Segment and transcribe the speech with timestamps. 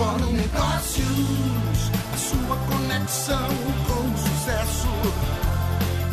[0.00, 3.48] Fórum Negócios, a sua conexão
[3.86, 4.88] com o sucesso.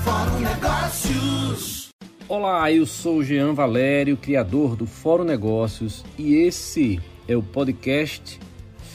[0.04, 1.89] Fórum Negócios.
[2.28, 8.38] Olá, eu sou Jean Valério, criador do Fórum Negócios, e esse é o podcast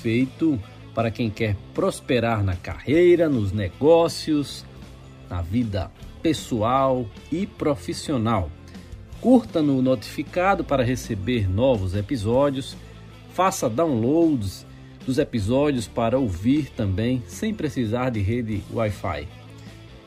[0.02, 0.60] feito
[0.94, 4.62] para quem quer prosperar na carreira, nos negócios,
[5.30, 5.90] na vida
[6.22, 8.50] pessoal e profissional.
[9.22, 12.76] Curta no notificado para receber novos episódios,
[13.32, 14.70] faça downloads
[15.04, 19.28] dos episódios para ouvir também sem precisar de rede Wi-Fi.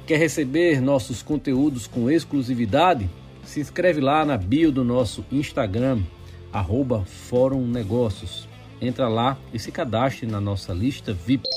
[0.06, 3.10] Quer receber nossos conteúdos com exclusividade?
[3.44, 6.04] Se inscreve lá na bio do nosso Instagram,
[6.52, 8.48] arroba Fórum Negócios.
[8.82, 11.48] Entra lá e se cadastre na nossa lista VIP.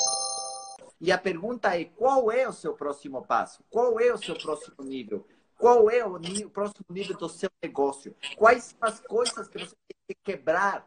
[1.01, 3.62] E a pergunta é: qual é o seu próximo passo?
[3.70, 5.27] Qual é o seu próximo nível?
[5.59, 8.15] Qual é o, nível, o próximo nível do seu negócio?
[8.37, 10.87] Quais são as coisas que você tem que quebrar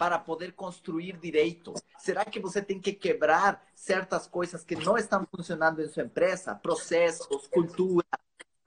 [0.00, 1.74] para poder construir direito?
[1.98, 6.54] Será que você tem que quebrar certas coisas que não estão funcionando em sua empresa?
[6.54, 8.06] Processos, cultura,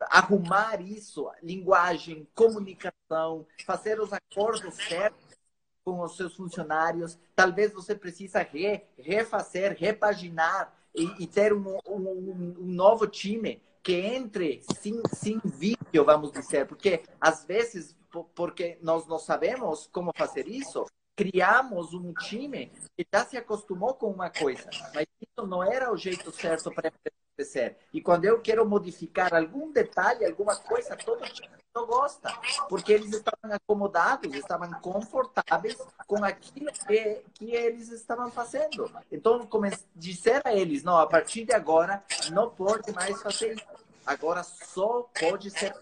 [0.02, 5.36] arrumar isso, linguagem, comunicação, fazer os acordos certos
[5.84, 7.18] com os seus funcionários.
[7.36, 13.94] Talvez você precisa re, refazer, repaginar e, e ter um, um, um, novo time que
[13.94, 16.68] entre sem, sem vídeo, vamos dizer.
[16.68, 17.98] Porque, às vezes,
[18.36, 24.12] porque nós não sabemos como fazer isso, criamos um time que já se acostumou com
[24.12, 27.78] uma coisa, mas isso não era o jeito certo para acontecer.
[27.94, 32.32] E quando eu quero modificar algum detalhe, alguma coisa, todo time não gosta,
[32.70, 35.76] porque eles estavam acomodados, estavam confortáveis
[36.06, 38.92] com aquilo que, que eles estavam fazendo.
[39.12, 39.48] Então,
[39.96, 43.66] disser a eles, não, a partir de agora, não pode mais fazer isso.
[44.06, 45.74] Agora só pode ser.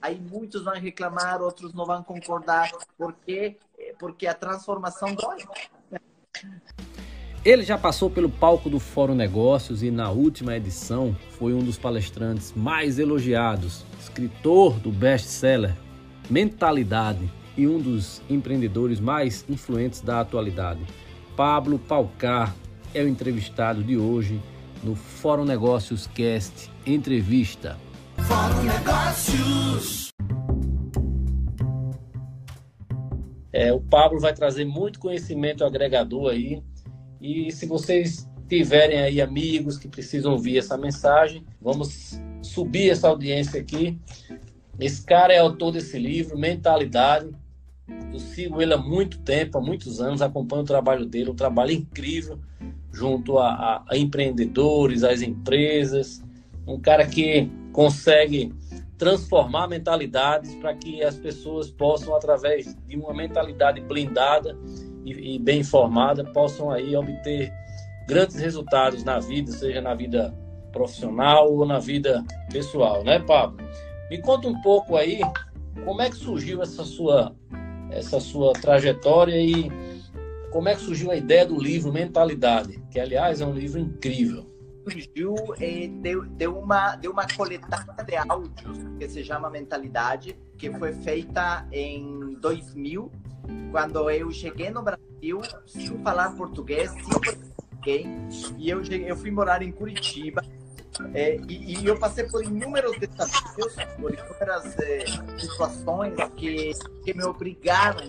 [0.00, 3.58] Aí muitos vão reclamar, outros não vão concordar, porque,
[3.98, 5.38] porque a transformação dói.
[7.44, 11.78] Ele já passou pelo palco do Fórum Negócios e na última edição foi um dos
[11.78, 15.74] palestrantes mais elogiados, escritor do best-seller
[16.28, 20.80] Mentalidade e um dos empreendedores mais influentes da atualidade.
[21.36, 22.54] Pablo Palcar
[22.92, 24.42] é o entrevistado de hoje
[24.82, 27.78] no Fórum Negócios Cast Entrevista.
[28.26, 30.05] Fórum Negócios.
[33.56, 36.62] É, o Pablo vai trazer muito conhecimento agregador aí
[37.18, 43.58] e se vocês tiverem aí amigos que precisam ouvir essa mensagem, vamos subir essa audiência
[43.58, 43.98] aqui.
[44.78, 47.30] Esse cara é autor desse livro, Mentalidade.
[48.12, 51.72] Eu sigo ele há muito tempo, há muitos anos, acompanho o trabalho dele, um trabalho
[51.72, 52.38] incrível
[52.92, 56.22] junto a, a, a empreendedores, às empresas.
[56.66, 58.52] Um cara que consegue
[58.98, 64.58] transformar mentalidades para que as pessoas possam, através de uma mentalidade blindada,
[65.04, 67.52] e, e bem informada possam aí obter
[68.08, 70.34] grandes resultados na vida, seja na vida
[70.72, 73.58] profissional ou na vida pessoal, né, Pablo?
[74.10, 75.20] Me conta um pouco aí
[75.84, 77.34] como é que surgiu essa sua
[77.90, 79.70] essa sua trajetória e
[80.50, 84.55] como é que surgiu a ideia do livro Mentalidade, que aliás é um livro incrível.
[84.88, 90.70] Surgiu é, de, de, uma de uma coletada de áudios que se chama Mentalidade, que
[90.70, 93.10] foi feita em 2000
[93.70, 99.62] quando eu cheguei no Brasil, sem falar português, sem português, e eu, eu fui morar
[99.62, 100.42] em Curitiba,
[101.14, 105.04] é, e, e, eu passei por inúmeros desafios, por inúmeras é,
[105.38, 106.72] situações que,
[107.04, 108.02] que me obrigaram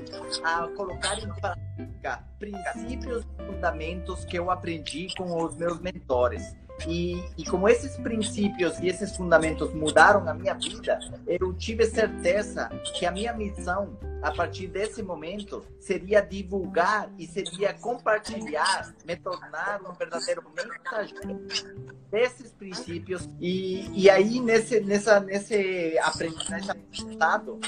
[0.43, 6.55] a colocar em prática princípios e fundamentos que eu aprendi com os meus mentores.
[6.85, 12.69] E, e, como esses princípios e esses fundamentos mudaram a minha vida, eu tive certeza
[12.93, 19.81] que a minha missão, a partir desse momento, seria divulgar e seria compartilhar, me tornar
[19.81, 21.47] um verdadeiro mensageiro
[22.11, 23.27] desses princípios.
[23.39, 27.59] E, e aí, nesse, nessa, nesse aprendizado,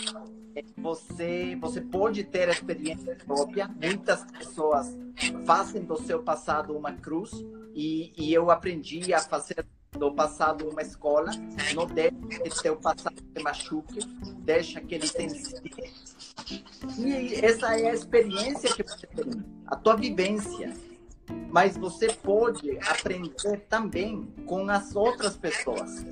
[0.78, 3.68] você, você pode ter experiência própria.
[3.68, 4.98] Muitas pessoas
[5.46, 7.32] fazem do seu passado uma cruz
[7.74, 11.32] e, e eu aprendi a fazer do passado uma escola.
[11.74, 14.00] Não deixe que seu passado se machuque,
[14.40, 15.34] deixa que ele tenha
[16.98, 20.74] E essa é a experiência que você tem, a tua vivência.
[21.52, 26.04] Mas você pode aprender também com as outras pessoas.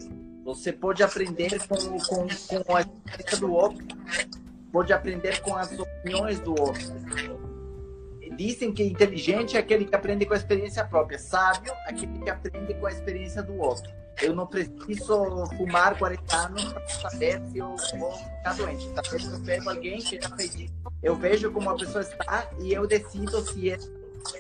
[0.44, 3.86] Você pode aprender com, com, com a experiência do outro.
[4.72, 7.37] Pode aprender com as opiniões do outro
[8.38, 12.74] dizem que inteligente é aquele que aprende com a experiência própria, sábio aquele que aprende
[12.76, 13.92] com a experiência do outro.
[14.22, 18.90] Eu não preciso fumar 40 anos para saber se eu vou ficar doente.
[18.96, 20.74] Talvez eu pego alguém que já fez isso,
[21.04, 23.78] eu vejo como a pessoa está e eu decido se é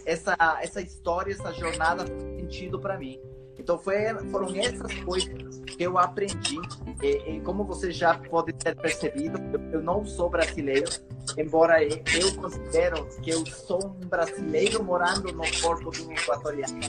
[0.06, 3.20] essa, essa história, essa jornada fez sentido para mim.
[3.68, 3.96] Então foi,
[4.32, 6.58] foram essas coisas que eu aprendi.
[7.04, 10.90] E, e como você já pode ter percebido, eu, eu, não sou brasileiro,
[11.38, 16.80] embora eu, considero que eu sou um brasileiro morando no Porto do Equatoriano.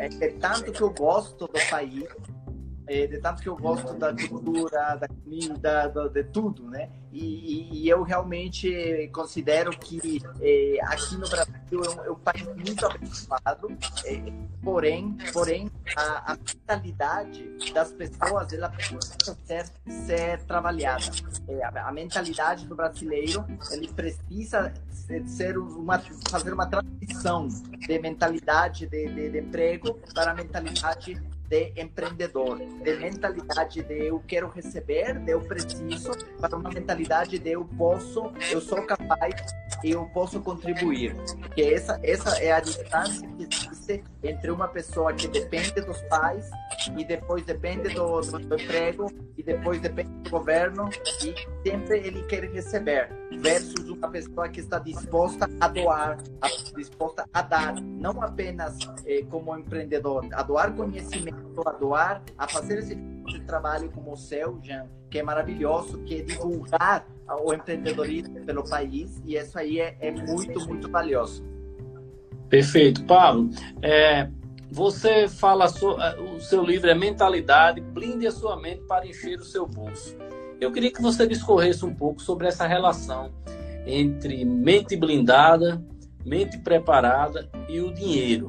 [0.00, 2.08] É, é tanto que eu gosto do país,
[2.88, 6.90] é, de tanto que eu gosto da cultura, da comida, do, de tudo, né?
[7.16, 12.84] E, e, eu realmente considero que é, aqui no Brasil é um, é país muito
[12.84, 14.32] abençoado, é,
[14.62, 21.06] porém, porém a, a, mentalidade das pessoas ela precisa ser, ser trabalhada.
[21.48, 24.74] É, a, a, mentalidade do brasileiro ele precisa
[25.26, 25.98] ser uma
[26.28, 32.96] fazer uma transição de mentalidade de, de, de emprego para a mentalidade de empreendedor, de
[32.96, 38.60] mentalidade de eu quero receber, de eu preciso, para uma mentalidade de eu posso, eu
[38.60, 39.34] sou capaz
[39.82, 41.14] e eu posso contribuir.
[41.54, 43.46] Que essa essa é a distância que
[44.22, 46.50] entre uma pessoa que depende dos pais
[46.96, 50.88] e depois depende do, do emprego e depois depende do governo
[51.22, 51.34] e
[51.66, 53.08] sempre ele quer receber
[53.40, 59.24] versus uma pessoa que está disposta a doar, a, disposta a dar, não apenas eh,
[59.30, 64.16] como empreendedor, a doar conhecimento, a doar, a fazer esse tipo de trabalho como o
[64.16, 67.06] seu, Jean, que é maravilhoso, que é divulgar
[67.42, 71.55] o empreendedorismo pelo país e isso aí é, é muito, muito valioso.
[72.48, 73.04] Perfeito.
[73.04, 73.50] Pablo,
[73.82, 74.28] é,
[74.70, 79.38] você fala, so, é, o seu livro é Mentalidade, blinde a sua mente para encher
[79.38, 80.16] o seu bolso.
[80.60, 83.32] Eu queria que você discorresse um pouco sobre essa relação
[83.86, 85.82] entre mente blindada,
[86.24, 88.48] mente preparada e o dinheiro.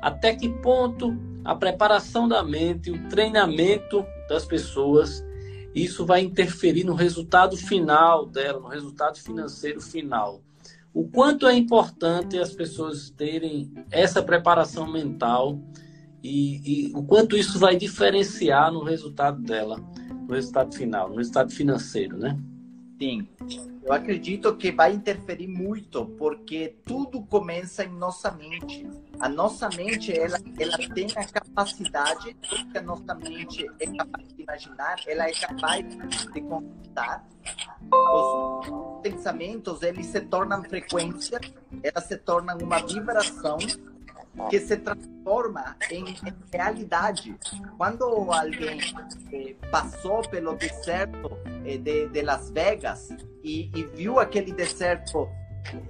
[0.00, 5.24] Até que ponto a preparação da mente, o treinamento das pessoas,
[5.74, 10.40] isso vai interferir no resultado final dela, no resultado financeiro final.
[10.92, 15.60] O quanto é importante as pessoas terem essa preparação mental
[16.22, 19.78] e, e o quanto isso vai diferenciar no resultado dela
[20.28, 22.38] no resultado final, no resultado financeiro, né?
[23.00, 23.26] Sim.
[23.88, 28.86] Eu acredito que vai interferir muito, porque tudo começa em nossa mente.
[29.18, 32.34] A nossa mente, ela, ela tem a capacidade,
[32.70, 35.86] que a nossa mente é capaz de imaginar, ela é capaz
[36.34, 37.26] de conquistar.
[37.90, 41.40] Os pensamentos, eles se tornam frequência,
[41.82, 43.56] elas se tornam uma vibração
[44.48, 47.36] que se transforma em, em realidade.
[47.76, 48.78] Quando alguém
[49.32, 53.08] eh, passou pelo deserto eh, de, de, Las Vegas
[53.42, 55.28] e, e viu aquele deserto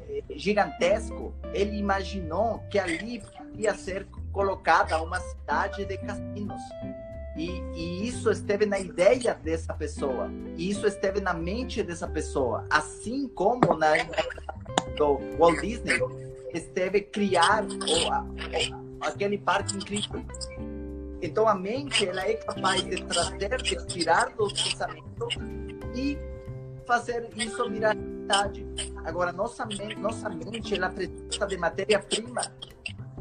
[0.09, 3.23] eh, gigantesco, ele imaginou que ali
[3.55, 6.61] ia ser colocada uma cidade de cassinos.
[7.37, 10.29] E, e, isso esteve na ideia dessa pessoa.
[10.57, 12.67] E isso esteve na mente dessa pessoa.
[12.69, 13.93] Assim como na
[14.97, 16.01] do Walt Disney,
[16.53, 17.65] esteve criar
[19.01, 20.25] aquele parque incrível.
[21.21, 25.29] Então a mente ela é capaz de trazer, de tirar do pensamento
[25.95, 26.17] e
[26.87, 27.97] fazer isso virar
[28.29, 28.67] realidade.
[29.05, 32.43] Agora nossa mente, nossa mente ela precisa de matéria-prima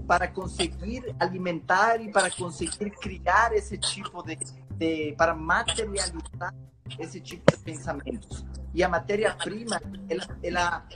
[0.07, 4.37] para conseguir alimentar e para conseguir criar esse tipo de,
[4.71, 6.53] de para materializar
[6.99, 8.45] esse tipo de pensamentos.
[8.73, 10.87] E a matéria-prima, ela, ela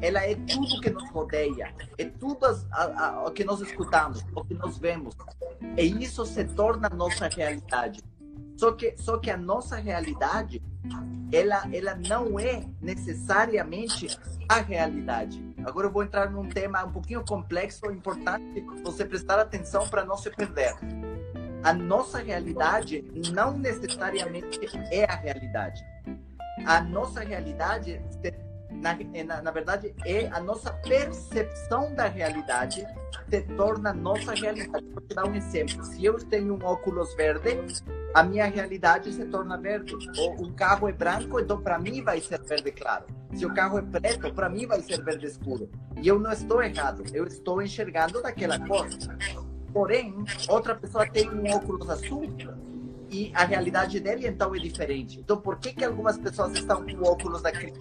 [0.00, 2.46] ela é tudo que nos rodeia, é tudo
[3.24, 5.14] o que nós escutamos, o que nós vemos.
[5.76, 8.02] E isso se torna nossa realidade.
[8.56, 10.62] Só que, só que a nossa realidade,
[11.32, 14.08] ela, ela não é necessariamente
[14.48, 15.42] a realidade.
[15.64, 20.16] Agora eu vou entrar num tema um pouquinho complexo, importante você prestar atenção para não
[20.16, 20.74] se perder.
[21.62, 25.80] A nossa realidade não necessariamente é a realidade.
[26.66, 28.02] A nossa realidade
[28.82, 32.84] na, na, na, verdade, é a nossa percepção da realidade
[33.30, 34.84] se torna nossa realidade.
[34.92, 35.84] Vou te dar um exemplo.
[35.84, 37.56] Se eu tenho um óculos verde,
[38.12, 39.94] a minha realidade se torna verde.
[40.18, 43.04] Ou um carro é branco, então para mim vai ser verde claro.
[43.32, 45.70] Se o carro é preto, para mim vai ser verde escuro.
[45.96, 48.88] E eu não estou errado, eu estou enxergando daquela cor.
[49.72, 50.12] Porém,
[50.48, 52.28] outra pessoa tem um óculos azul
[53.08, 55.20] e a realidade dele então é diferente.
[55.20, 57.78] Então, por que, que algumas pessoas estão com óculos da crise?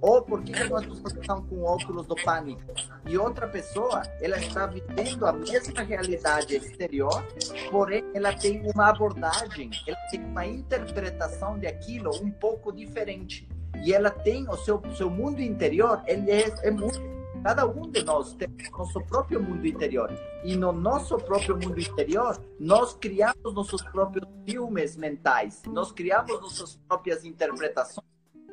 [0.00, 2.62] Ou por que algumas pessoas estão com óculos do pânico?
[3.06, 7.26] E outra pessoa, ela está vivendo a mesma realidade exterior,
[7.70, 13.48] porém ela tem uma abordagem, ela tem uma interpretação de aquilo um pouco diferente.
[13.84, 17.00] E ela tem o seu, seu mundo interior, ele é, é muito
[17.42, 20.10] Cada um de nós tem nosso próprio mundo interior.
[20.42, 26.76] E no nosso próprio mundo interior, nós criamos nossos próprios filmes mentais, nós criamos nossas
[26.88, 28.07] próprias interpretações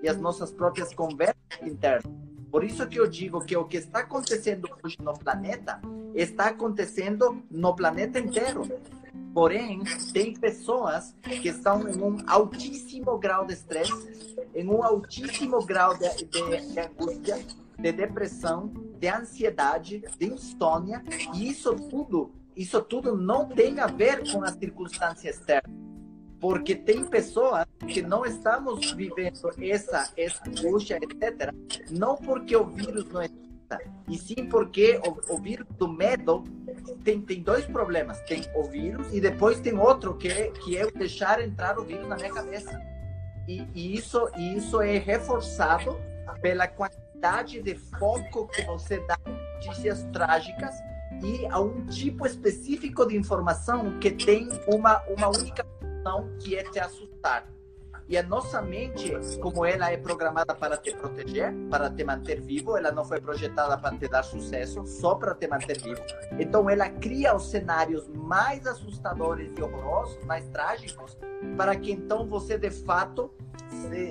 [0.05, 2.13] e as nossas próprias conversas internas.
[2.51, 5.81] Por isso que eu digo que o que está acontecendo hoje no planeta
[6.13, 8.61] está acontecendo no planeta inteiro.
[9.33, 9.81] Porém,
[10.13, 16.07] tem pessoas que estão em um altíssimo grau de estresse, em um altíssimo grau de,
[16.25, 17.43] de, de angústia,
[17.77, 24.31] de depressão, de ansiedade, de insônia, e isso tudo, isso tudo não tem a ver
[24.31, 25.94] com as circunstâncias externas
[26.45, 31.51] porque tem pessoas que não estamos vivendo essa, essa angústia, etc.,
[31.89, 36.43] não porque o vírus não exista, e sim porque o, o vírus do medo
[37.03, 38.21] tem, tem dois problemas.
[38.27, 42.07] Tem o vírus e depois tem outro, que é, que é deixar entrar o vírus
[42.07, 42.79] na minha cabeça.
[43.47, 45.97] E, e, isso, e isso é reforçado
[46.43, 50.75] pela quantidade de foco que você dá em notícias trágicas
[51.23, 55.65] e a um tipo específico de informação que tem uma, uma única
[56.39, 57.47] que é te assustar.
[58.07, 62.77] E a nossa mente, como ela é programada para te proteger, para te manter vivo,
[62.77, 65.99] ela não foi projetada para te dar sucesso, só para te manter vivo.
[66.39, 71.17] Então ela cria os cenários mais assustadores e horrorosos, mais trágicos,
[71.57, 73.33] para que então você de fato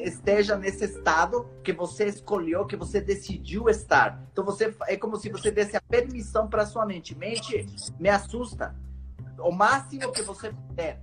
[0.02, 4.20] esteja nesse estado que você escolheu, que você decidiu estar.
[4.32, 7.16] Então você é como se você desse a permissão para sua mente.
[7.16, 7.64] Mente,
[8.00, 8.74] me assusta.
[9.38, 11.00] O máximo que você puder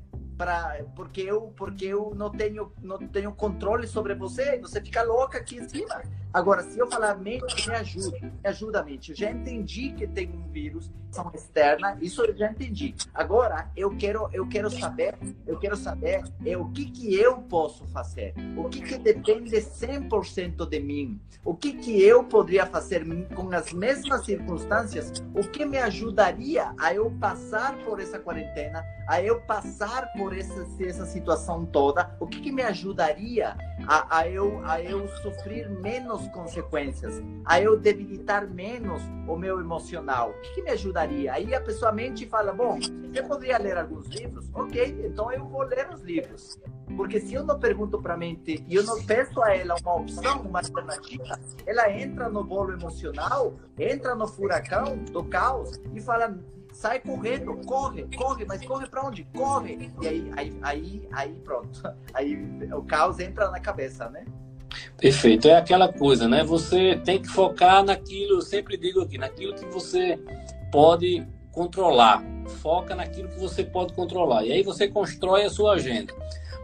[0.96, 5.58] porque eu porque eu não tenho não tenho controle sobre você você fica louca aqui
[5.58, 6.02] em cima
[6.34, 9.12] agora se eu falar mente me ajuda me ajuda a mente.
[9.12, 12.96] Eu já entendi que tem um vírus são externa isso eu já entendi.
[13.14, 17.86] Agora eu quero eu quero saber eu quero saber é o que que eu posso
[17.88, 18.34] fazer?
[18.56, 21.20] O que que depende 100% de mim?
[21.44, 25.12] O que que eu poderia fazer com as mesmas circunstâncias?
[25.34, 30.66] O que me ajudaria a eu passar por essa quarentena a eu passar por essa,
[30.80, 36.21] essa situação toda, o que, que me ajudaria a, a, eu, a eu sofrer menos
[36.30, 40.32] consequências, a eu debilitar menos o meu emocional?
[40.32, 41.34] O que, que me ajudaria?
[41.34, 44.50] Aí a pessoa mente e fala: Bom, você poderia ler alguns livros?
[44.54, 46.60] Ok, então eu vou ler os livros.
[46.96, 49.96] Porque se eu não pergunto para a mente e eu não peço a ela uma
[49.96, 56.38] opção, uma alternativa, ela entra no bolo emocional, entra no furacão do caos e fala:
[56.74, 59.24] sai correndo, corre, corre, mas corre para onde?
[59.36, 59.92] Corre.
[60.02, 61.82] E aí, aí, aí, aí pronto.
[62.14, 62.38] Aí
[62.74, 64.26] o caos entra na cabeça, né?
[64.98, 66.44] Perfeito, é aquela coisa, né?
[66.44, 70.20] Você tem que focar naquilo, eu sempre digo aqui, naquilo que você
[70.72, 72.24] pode controlar.
[72.62, 74.46] Foca naquilo que você pode controlar.
[74.46, 76.14] E aí você constrói a sua agenda.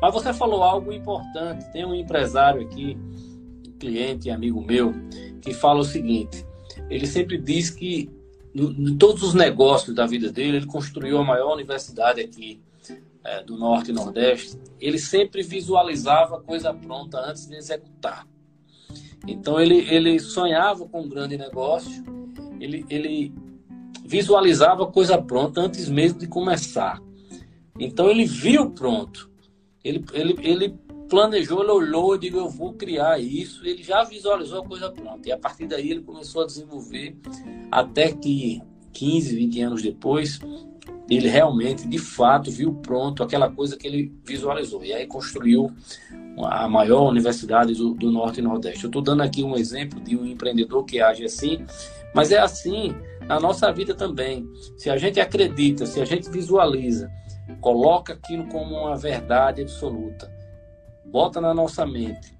[0.01, 1.71] Mas você falou algo importante.
[1.71, 2.97] Tem um empresário aqui,
[3.79, 4.93] cliente, amigo meu,
[5.41, 6.45] que fala o seguinte:
[6.89, 8.09] ele sempre diz que
[8.55, 12.59] em todos os negócios da vida dele, ele construiu a maior universidade aqui
[13.27, 14.57] é, do Norte e Nordeste.
[14.79, 18.25] Ele sempre visualizava coisa pronta antes de executar.
[19.27, 22.03] Então ele, ele sonhava com um grande negócio,
[22.57, 23.33] ele, ele
[24.05, 27.01] visualizava coisa pronta antes mesmo de começar.
[27.77, 29.29] Então ele viu pronto.
[29.83, 30.79] Ele, ele, ele
[31.09, 33.65] planejou, ele olhou e disse, eu vou criar isso.
[33.65, 35.27] Ele já visualizou a coisa pronta.
[35.27, 37.17] E a partir daí ele começou a desenvolver
[37.69, 38.61] até que
[38.93, 40.39] 15, 20 anos depois,
[41.09, 44.83] ele realmente, de fato, viu pronto aquela coisa que ele visualizou.
[44.83, 45.71] E aí construiu
[46.43, 48.83] a maior universidade do, do Norte e Nordeste.
[48.83, 51.65] Eu estou dando aqui um exemplo de um empreendedor que age assim,
[52.13, 52.93] mas é assim
[53.25, 54.47] na nossa vida também.
[54.77, 57.09] Se a gente acredita, se a gente visualiza,
[57.61, 60.31] coloca aquilo como uma verdade absoluta,
[61.05, 62.36] bota na nossa mente.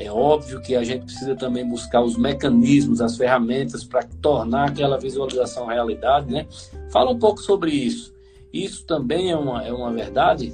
[0.00, 4.96] É óbvio que a gente precisa também buscar os mecanismos, as ferramentas para tornar aquela
[4.96, 6.46] visualização realidade, né?
[6.90, 8.14] Fala um pouco sobre isso.
[8.52, 10.52] Isso também é uma, é uma verdade?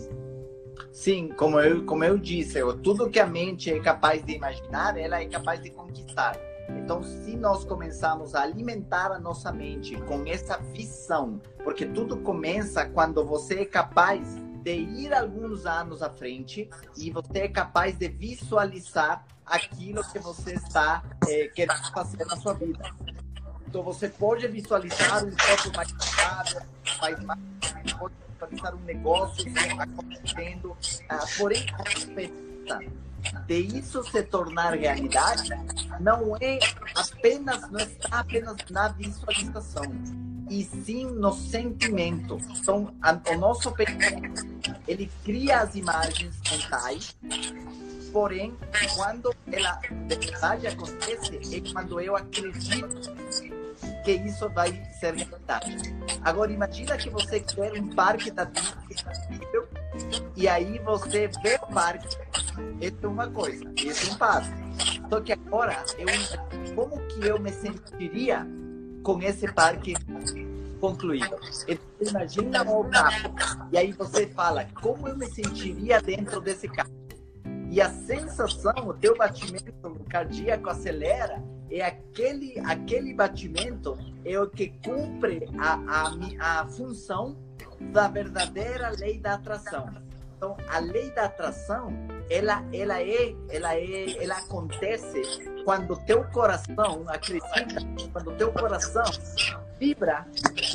[0.90, 5.20] Sim, como eu, como eu disse, tudo que a mente é capaz de imaginar, ela
[5.20, 6.38] é capaz de conquistar.
[6.70, 12.86] Então, se nós começarmos a alimentar a nossa mente com essa visão, porque tudo começa
[12.86, 18.08] quando você é capaz de ir alguns anos à frente e você é capaz de
[18.08, 22.90] visualizar aquilo que você está é, querendo fazer na sua vida.
[23.66, 26.62] Então você pode visualizar um corpo mais estável,
[27.00, 29.44] mais, pode visualizar um negócio
[29.78, 33.04] acontecendo, uh, porém a expectativa
[33.46, 35.48] de isso se tornar realidade
[36.00, 36.58] não é
[36.94, 39.84] apenas não está apenas na visualização
[40.50, 42.38] e sim no sentimento.
[42.50, 44.46] Então, a, o nosso pensamento,
[44.86, 47.16] ele cria as imagens mentais,
[48.14, 48.56] porém,
[48.94, 49.72] quando ela
[50.06, 52.88] de verdade acontece, é quando eu acredito
[54.04, 55.76] que isso vai ser verdade.
[56.22, 59.00] Agora, imagina que você quer um parque da Disney
[60.36, 62.16] E aí você vê o parque,
[62.80, 64.52] isso é uma coisa, isso é um passo.
[65.10, 68.46] Só que agora, eu, como que eu me sentiria
[69.02, 69.94] com esse parque
[70.80, 71.36] concluído?
[71.66, 73.34] Então, imagina o carro,
[73.72, 77.03] e aí você fala, como eu me sentiria dentro desse carro?
[77.74, 84.68] E a sensação, o teu batimento cardíaco acelera, é aquele, aquele batimento é o que
[84.84, 87.36] cumpre a, a, a função
[87.92, 89.88] da verdadeira lei da atração.
[90.44, 91.90] Então, a lei da atração,
[92.28, 95.22] ela, ela é, ela é, ela acontece
[95.64, 97.80] quando teu coração acredita,
[98.12, 99.04] quando teu coração
[99.80, 100.26] vibra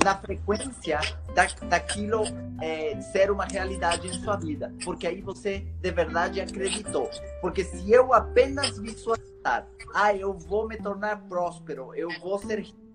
[0.04, 1.00] na frequência
[1.36, 2.24] da, daquilo
[2.60, 7.08] é, ser uma realidade em sua vida, porque aí você de verdade acreditou.
[7.40, 12.89] Porque se eu apenas visualizar, ah, eu vou me tornar próspero, eu vou ser rico,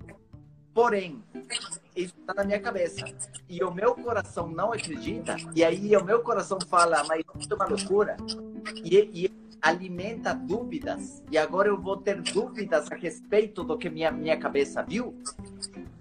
[0.74, 1.22] porém
[1.96, 3.04] isso está na minha cabeça.
[3.48, 7.54] E o meu coração não acredita, e aí o meu coração fala, mas isso é
[7.54, 8.16] uma loucura.
[8.84, 14.10] E, e alimenta dúvidas, e agora eu vou ter dúvidas a respeito do que minha,
[14.10, 15.14] minha cabeça viu.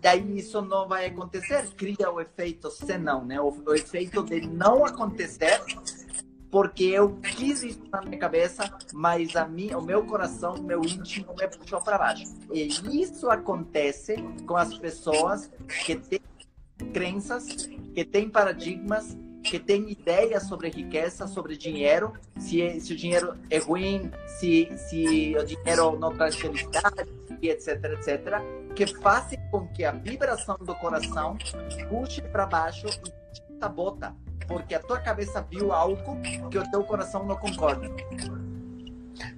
[0.01, 3.39] Daí isso não vai acontecer, cria o efeito senão, né?
[3.39, 5.62] O, o efeito de não acontecer
[6.53, 10.86] porque eu quis isso na minha cabeça, mas a mim, o meu coração, o meu
[10.86, 12.25] íntimo me puxou para baixo.
[12.53, 12.67] E
[13.01, 15.50] isso acontece com as pessoas
[15.83, 16.22] que têm
[16.93, 23.36] crenças, que têm paradigmas, que têm ideias sobre riqueza, sobre dinheiro, se, se o dinheiro
[23.50, 27.10] é ruim, se, se o dinheiro não traz felicidade,
[27.41, 28.41] etc, etc,
[28.75, 31.36] que fazem com que a vibração do coração
[31.89, 34.15] puxe para baixo e te sabota
[34.47, 36.19] porque a tua cabeça viu algo
[36.50, 37.89] que o teu coração não concorda.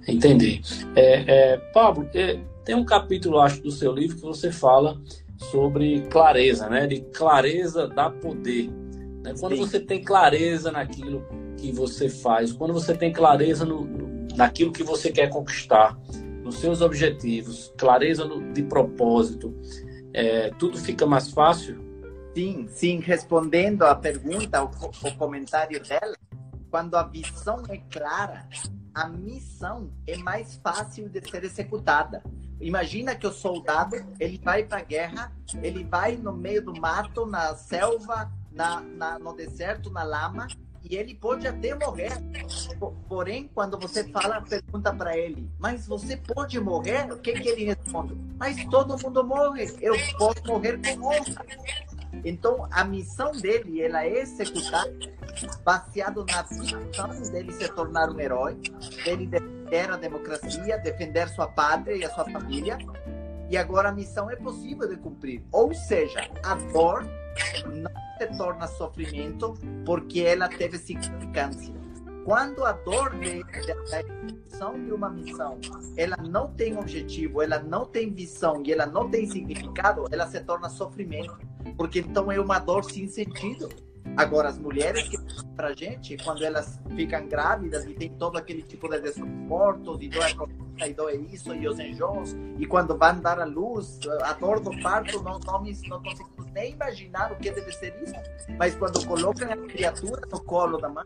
[0.06, 0.60] Entendi.
[0.94, 5.00] É, é, Pablo, é, tem um capítulo, acho, do seu livro que você fala
[5.36, 6.86] sobre clareza, né?
[6.86, 8.70] De clareza dá poder.
[9.22, 9.34] Né?
[9.38, 9.60] Quando Sim.
[9.60, 14.82] você tem clareza naquilo que você faz, quando você tem clareza no, no, naquilo que
[14.82, 15.98] você quer conquistar,
[16.42, 19.54] nos seus objetivos, clareza no, de propósito,
[20.12, 21.85] é, tudo fica mais fácil
[22.36, 26.14] Sim, sim, respondendo à pergunta, o, o comentário dela,
[26.70, 28.46] quando a visão é clara,
[28.94, 32.22] a missão é mais fácil de ser executada.
[32.60, 37.24] Imagina que o soldado ele vai para a guerra, ele vai no meio do mato,
[37.24, 40.46] na selva, na, na, no deserto, na lama,
[40.84, 42.12] e ele pode até morrer.
[43.08, 47.10] Porém, quando você fala, pergunta para ele, mas você pode morrer?
[47.10, 48.14] O que, que ele responde?
[48.38, 51.46] Mas todo mundo morre, eu posso morrer com honra.
[52.24, 54.92] Então, a missão dele, ela é executada
[55.64, 58.56] baseado na missão dele se tornar um herói,
[59.04, 62.78] dele defender a democracia, defender sua pátria e a sua família.
[63.50, 65.42] E agora a missão é possível de cumprir.
[65.52, 67.04] Ou seja, a dor
[67.66, 71.74] não se torna sofrimento porque ela teve significância.
[72.24, 73.44] Quando a dor de,
[73.88, 75.60] da execução de uma missão,
[75.96, 80.40] ela não tem objetivo, ela não tem visão e ela não tem significado, ela se
[80.40, 81.38] torna sofrimento
[81.76, 83.68] porque então é uma dor sem sentido.
[84.16, 85.18] Agora, as mulheres que
[85.56, 90.24] para gente, quando elas ficam grávidas e tem todo aquele tipo de desconforto, de dor
[90.78, 94.70] e dor isso, e os enjoos, e quando vão dar a luz, a dor do
[94.82, 98.14] parto, não, não, não conseguimos nem imaginar o que deve ser isso.
[98.58, 101.04] Mas quando colocam a criatura no colo da mãe,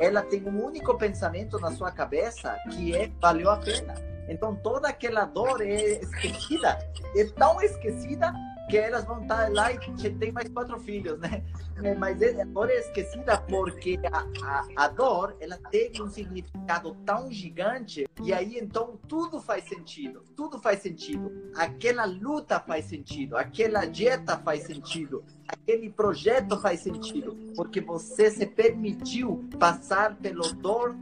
[0.00, 3.94] ela tem um único pensamento na sua cabeça, que é, valeu a pena.
[4.28, 6.78] Então, toda aquela dor é esquecida,
[7.14, 8.32] é tão esquecida
[8.68, 9.78] que elas vão estar lá e
[10.14, 11.44] tem mais quatro filhos, né?
[11.82, 16.96] É, mas a dor é esquecida porque a, a, a, dor ela teve um significado
[17.04, 21.30] tão gigante e aí então tudo faz sentido, tudo faz sentido.
[21.54, 28.46] Aquela luta faz sentido, aquela dieta faz sentido, aquele projeto faz sentido porque você se
[28.46, 30.96] permitiu passar pelo dor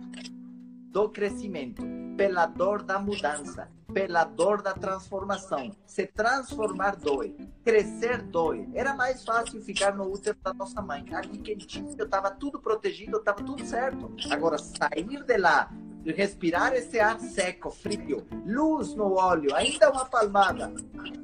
[0.91, 1.83] do crescimento,
[2.17, 5.71] pela dor da mudança, pela dor da transformação.
[5.87, 8.69] Se transformar dói, crescer dói.
[8.75, 11.05] Era mais fácil ficar no útero da nossa mãe.
[11.15, 14.13] Ali quentinho, estava tudo protegido, estava tudo certo.
[14.31, 15.71] Agora, sair de lá,
[16.05, 20.73] respirar esse ar seco, frio, luz no olho, ainda uma palmada.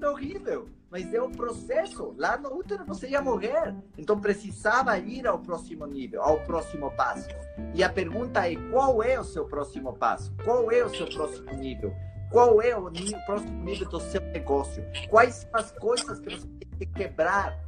[0.01, 2.15] É horrível mas é o processo.
[2.19, 3.75] Lá no útero você ia morrer.
[3.97, 7.29] Então precisava ir ao próximo nível, ao próximo passo.
[7.75, 10.35] E a pergunta é: qual é o seu próximo passo?
[10.45, 11.95] Qual é o seu próximo nível?
[12.31, 14.85] Qual é o nível, próximo nível do seu negócio?
[15.09, 17.59] Quais são as coisas que você tem que quebrar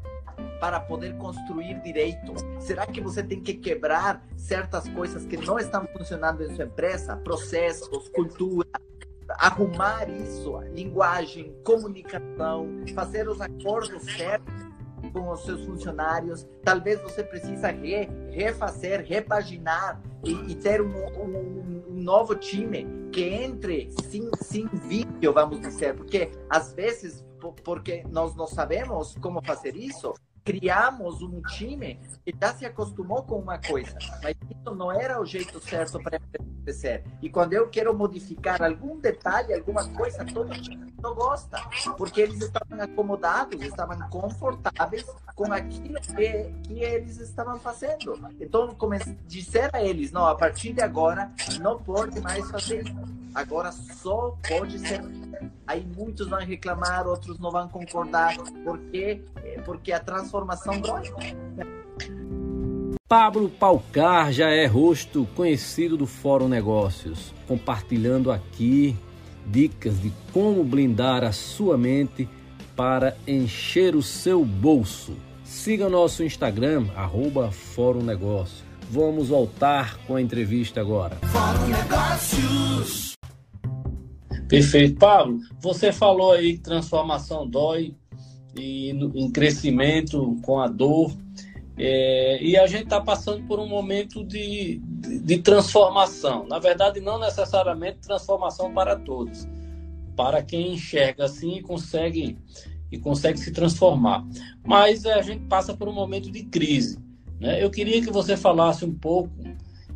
[0.61, 2.33] para poder construir direito?
[2.61, 7.17] Será que você tem que quebrar certas coisas que não estão funcionando em sua empresa?
[7.17, 8.69] Processos, cultura,
[9.43, 14.55] arrumar isso, linguagem, comunicação, fazer os acordos certos
[15.13, 16.47] com os seus funcionários.
[16.63, 23.25] Talvez você precisa re, refazer, repaginar e, e ter um, um, um, novo time que
[23.25, 27.25] entre sem, sem vídeo, vamos dizer, porque às vezes
[27.65, 33.39] porque nós não sabemos como fazer isso, criamos um time que já se acostumou com
[33.39, 37.05] uma coisa, mas isso não era o jeito certo para acontecer.
[37.21, 41.59] E quando eu quero modificar algum detalhe, alguma coisa, todo time não gosta,
[41.97, 48.19] porque eles estavam acomodados, estavam confortáveis com aquilo que, que eles estavam fazendo.
[48.41, 52.85] Então, comecei a dizer a eles, não, a partir de agora, não pode mais fazer
[52.87, 53.23] isso.
[53.35, 55.01] Agora só pode ser
[55.67, 59.23] aí muitos vão reclamar, outros não vão concordar, porque
[59.65, 60.32] porque a transformação
[60.81, 61.03] dói.
[63.09, 68.97] Pablo Palcar já é rosto conhecido do Fórum Negócios, compartilhando aqui
[69.47, 72.27] dicas de como blindar a sua mente
[72.75, 75.15] para encher o seu bolso.
[75.45, 78.65] Siga nosso Instagram, arroba Fórum Negócios.
[78.91, 81.17] Vamos voltar com a entrevista agora.
[81.27, 83.13] Fórum Negócios.
[84.49, 84.99] Perfeito.
[84.99, 87.95] Pablo, você falou aí que transformação dói
[88.57, 91.13] e em crescimento com a dor.
[91.77, 96.47] É, e a gente está passando por um momento de, de, de, transformação.
[96.47, 99.49] Na verdade, não necessariamente transformação para todos,
[100.15, 102.37] para quem enxerga assim e consegue,
[102.91, 104.25] e consegue se transformar.
[104.63, 106.99] Mas é, a gente passa por um momento de crise.
[107.41, 107.63] Né?
[107.63, 109.33] Eu queria que você falasse um pouco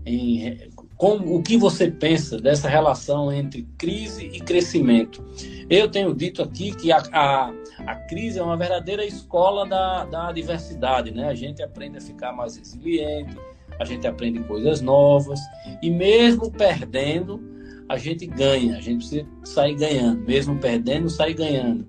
[0.06, 5.22] em como, o que você pensa dessa relação entre crise e crescimento?
[5.68, 7.52] Eu tenho dito aqui que a, a,
[7.86, 11.28] a crise é uma verdadeira escola da, da diversidade, né?
[11.28, 13.36] A gente aprende a ficar mais resiliente,
[13.78, 15.38] a gente aprende coisas novas
[15.82, 17.40] e mesmo perdendo,
[17.88, 21.86] a gente ganha, a gente precisa sair ganhando, mesmo perdendo, sair ganhando.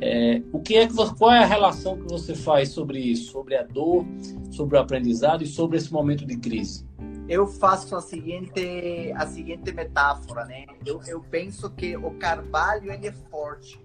[0.00, 3.56] É, o que é que qual é a relação que você faz sobre isso, sobre
[3.56, 4.04] a dor,
[4.50, 6.84] sobre o aprendizado e sobre esse momento de crise?
[7.28, 10.66] Eu faço a seguinte a seguinte metáfora, né?
[10.84, 13.80] Eu, eu penso que o carvalho ele é forte.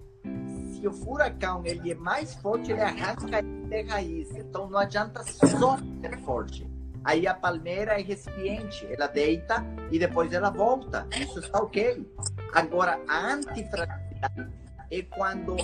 [0.72, 4.30] Se o furacão ele é mais forte, ele arranca de raiz.
[4.34, 6.68] Então não adianta só ser forte.
[7.04, 11.06] Aí a palmeira é recipiente, ela deita e depois ela volta.
[11.16, 12.06] Isso está ok.
[12.52, 14.52] Agora a antifragilidade
[14.90, 15.56] é quando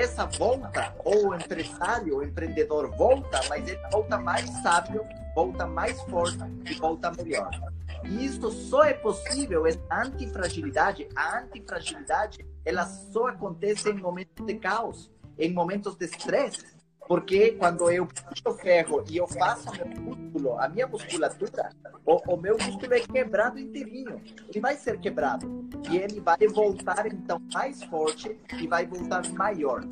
[0.00, 6.00] essa volta, ou o empresário, o empreendedor volta, mas ele volta mais sábio, volta mais
[6.02, 7.50] forte e volta melhor.
[8.04, 14.54] E isso só é possível, essa antifragilidade, a antifragilidade, ela só acontece em momentos de
[14.54, 16.79] caos, em momentos de estresse.
[17.10, 21.70] Porque quando eu puxo ferro e eu faço meu músculo, a minha musculatura,
[22.06, 24.22] o, o, meu músculo é quebrado inteirinho.
[24.48, 25.68] Ele vai ser quebrado.
[25.90, 29.84] E ele vai voltar, então, mais forte e vai voltar maior.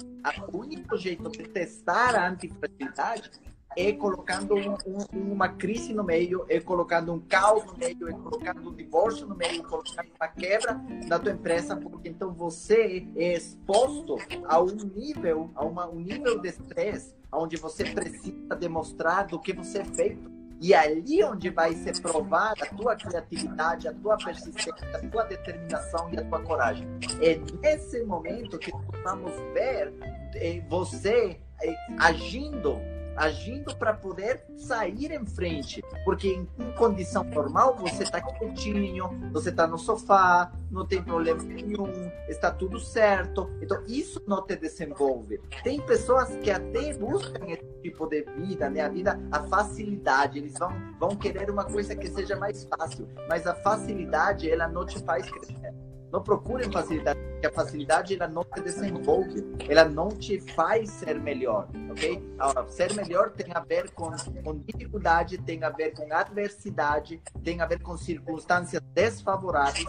[0.53, 3.33] O único jeito de testar a antifragilidade
[3.79, 4.77] é colocando um,
[5.15, 9.25] um, uma crise no meio, é colocando um caos no meio, é colocando um divórcio
[9.25, 10.75] no meio, colocando uma quebra
[11.07, 14.17] da tua empresa, porque então você é exposto
[14.49, 19.53] a um nível, a uma, um nível de estresse, onde você precisa demonstrar do que
[19.53, 20.29] você é feito.
[20.61, 25.23] E é ali onde vai ser provada a tua criatividade, a tua persistência, a tua
[25.23, 26.85] determinação e a tua coragem.
[27.23, 28.73] É nesse momento que
[29.05, 29.95] vamos ver
[30.35, 32.77] eh, você eh, agindo
[33.19, 35.83] agindo para poder sair em frente.
[36.05, 41.43] Porque em, em condição normal, você está quietinho, você está no sofá, não tem problema
[41.43, 43.51] nenhum, está tudo certo.
[43.61, 45.41] Então, isso não te desenvolve.
[45.63, 48.83] Tem pessoas que até buscam esse tipo de vida, né?
[48.83, 50.39] A vida, a facilidade.
[50.39, 53.09] Eles vão, vão querer uma coisa que seja mais fácil.
[53.29, 55.75] Mas a facilidade, ela não te faz crescer.
[56.11, 61.21] Não procure facilidade, porque a facilidade ela não te desenvolve, ela não te faz ser
[61.21, 62.21] melhor, ok?
[62.69, 64.11] ser melhor tem a ver com,
[64.43, 69.87] com dificuldade, tem a ver com adversidade, tem a ver com circunstâncias desfavoráveis,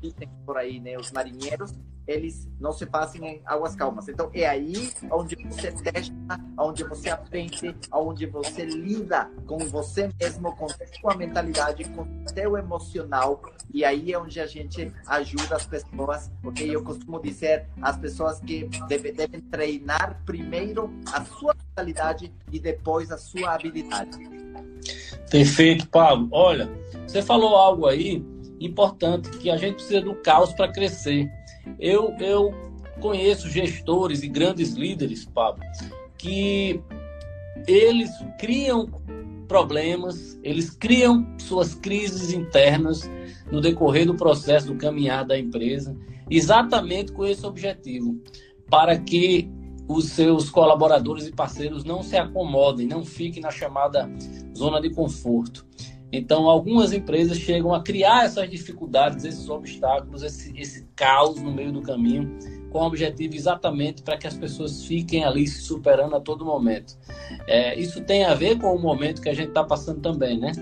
[0.00, 0.98] dizem por aí, né?
[0.98, 1.72] Os marinheiros
[2.06, 4.08] eles não se passam em águas calmas.
[4.08, 6.12] Então é aí onde você testa,
[6.58, 10.66] onde você aprende, onde você lida com você mesmo, com
[11.00, 13.42] sua mentalidade, com seu emocional.
[13.72, 18.40] E aí é onde a gente ajuda as pessoas, porque eu costumo dizer as pessoas
[18.40, 24.18] que deve, devem treinar primeiro a sua mentalidade e depois a sua habilidade.
[25.30, 26.28] Perfeito, Pablo.
[26.30, 26.70] Olha,
[27.06, 28.24] você falou algo aí
[28.60, 31.30] importante que a gente precisa do caos para crescer.
[31.78, 32.54] Eu, eu
[33.00, 35.62] conheço gestores e grandes líderes, Pablo,
[36.18, 36.80] que
[37.66, 38.88] eles criam
[39.52, 43.02] problemas, eles criam suas crises internas
[43.50, 45.94] no decorrer do processo do caminhar da empresa,
[46.30, 48.18] exatamente com esse objetivo,
[48.70, 49.50] para que
[49.86, 54.10] os seus colaboradores e parceiros não se acomodem, não fiquem na chamada
[54.56, 55.66] zona de conforto.
[56.10, 61.72] Então, algumas empresas chegam a criar essas dificuldades, esses obstáculos, esse, esse caos no meio
[61.72, 62.38] do caminho,
[62.72, 66.96] com o objetivo exatamente para que as pessoas fiquem ali se superando a todo momento.
[67.46, 70.52] É, isso tem a ver com o momento que a gente está passando também, né?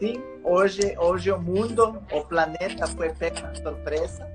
[0.00, 4.28] Sim, hoje, hoje o mundo, o planeta foi pego de surpresa,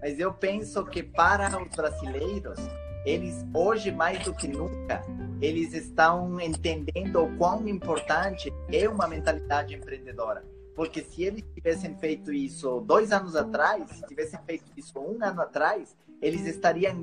[0.00, 2.58] mas eu penso que para os brasileiros,
[3.06, 5.00] eles hoje mais do que nunca,
[5.40, 10.44] eles estão entendendo o quão importante é uma mentalidade empreendedora.
[10.74, 15.42] Porque se eles tivessem feito isso dois anos atrás, se tivessem feito isso um ano
[15.42, 16.94] atrás, eles estariam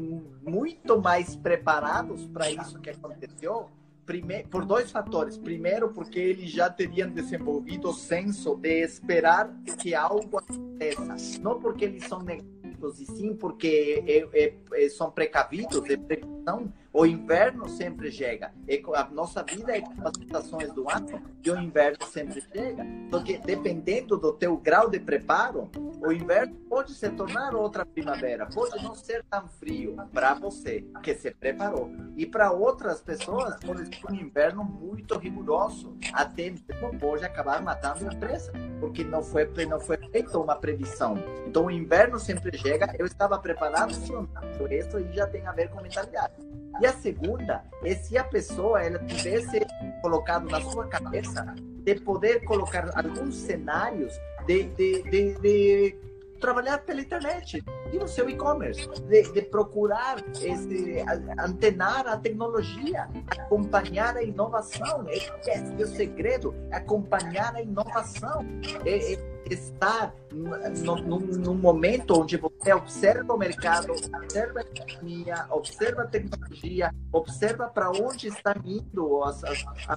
[0.41, 3.69] muito mais preparados para isso que aconteceu
[4.09, 5.37] Primeiro, por dois fatores.
[5.37, 11.39] Primeiro, porque eles já teriam desenvolvido o senso de esperar que algo aconteça.
[11.39, 16.73] Não porque eles são negativos e sim porque é, é, é, são precavidos, de previsão.
[16.91, 18.51] O inverno sempre chega.
[18.95, 22.83] a nossa vida é com as estações do ano e o inverno sempre chega.
[23.11, 25.69] Porque dependendo do teu grau de preparo,
[26.01, 31.13] o inverno pode se tornar outra primavera, pode não ser tão frio para você que
[31.13, 31.91] se preparou.
[32.17, 38.09] E para outras pessoas pode ser um inverno muito rigoroso, até mesmo pode acabar matando
[38.09, 41.15] a empresa, porque não foi não foi feita uma previsão.
[41.45, 42.95] Então o inverno sempre chega.
[42.97, 46.33] Eu estava preparado isso e já tem a ver com mentalidade.
[46.81, 49.59] E a segunda é se a pessoa ela tivesse
[50.01, 51.45] colocado na sua cabeça
[51.83, 54.13] de poder colocar alguns cenários
[54.45, 55.95] de, de, de, de
[56.39, 61.03] trabalhar pela internet e no seu e-commerce, de, de, procurar esse,
[61.39, 65.05] antenar a tecnologia, acompanhar a inovação.
[65.09, 68.45] Esse é o segredo, acompanhar a inovação.
[68.85, 76.07] É, é estar num momento onde você observa o mercado, observa a economia, observa a
[76.07, 79.21] tecnologia, observa para onde está indo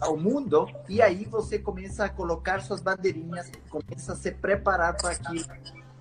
[0.08, 5.10] o mundo, e aí você começa a colocar suas bandeirinhas, começa a se preparar para
[5.10, 5.44] aquilo,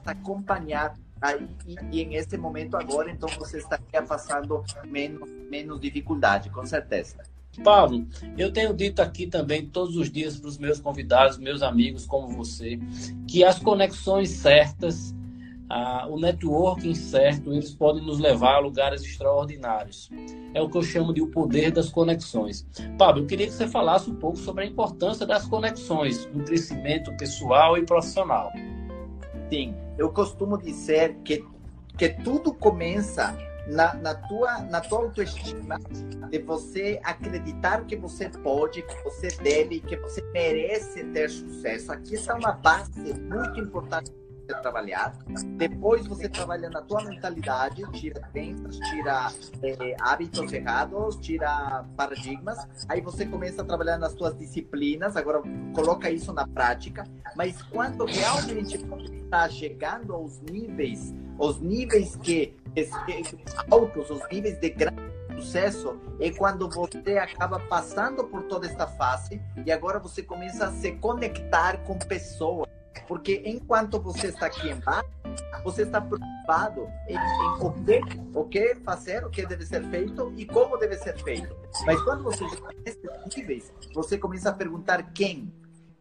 [0.05, 6.49] acompanhar aí e, e em esse momento agora então você estaria passando menos menos dificuldade
[6.49, 7.17] com certeza
[7.63, 12.05] Paulo, eu tenho dito aqui também todos os dias para os meus convidados, meus amigos
[12.05, 12.79] como você,
[13.27, 15.13] que as conexões certas,
[15.69, 20.09] a, o networking certo, eles podem nos levar a lugares extraordinários.
[20.53, 22.65] É o que eu chamo de o poder das conexões.
[22.97, 27.15] Pablo, eu queria que você falasse um pouco sobre a importância das conexões no crescimento
[27.17, 28.51] pessoal e profissional.
[29.49, 31.45] Sim, eu costumo dizer que,
[31.95, 33.37] que tudo começa
[33.67, 35.77] na, na, tua, na tua autoestima,
[36.29, 41.91] de você acreditar que você pode, que você deve, que você merece ter sucesso.
[41.91, 44.11] Aqui está uma base muito importante
[44.61, 45.17] trabalhar.
[45.57, 49.31] Depois você trabalha na tua mentalidade, tira crenças, tira
[49.63, 52.57] é, hábitos errados, tira paradigmas.
[52.89, 55.15] Aí você começa a trabalhar nas tuas disciplinas.
[55.15, 55.41] Agora
[55.73, 57.03] coloca isso na prática.
[57.35, 58.77] Mas quando realmente
[59.23, 62.55] está chegando aos níveis, os níveis que
[63.69, 69.41] altos, os níveis de grande sucesso é quando você acaba passando por toda esta fase
[69.65, 72.69] e agora você começa a se conectar com pessoas.
[73.11, 75.09] Porque enquanto você está aqui embaixo,
[75.65, 78.01] você está preocupado em, em o, que,
[78.33, 81.53] o que fazer, o que deve ser feito e como deve ser feito.
[81.85, 85.53] Mas quando você está nesses níveis, você começa a perguntar quem,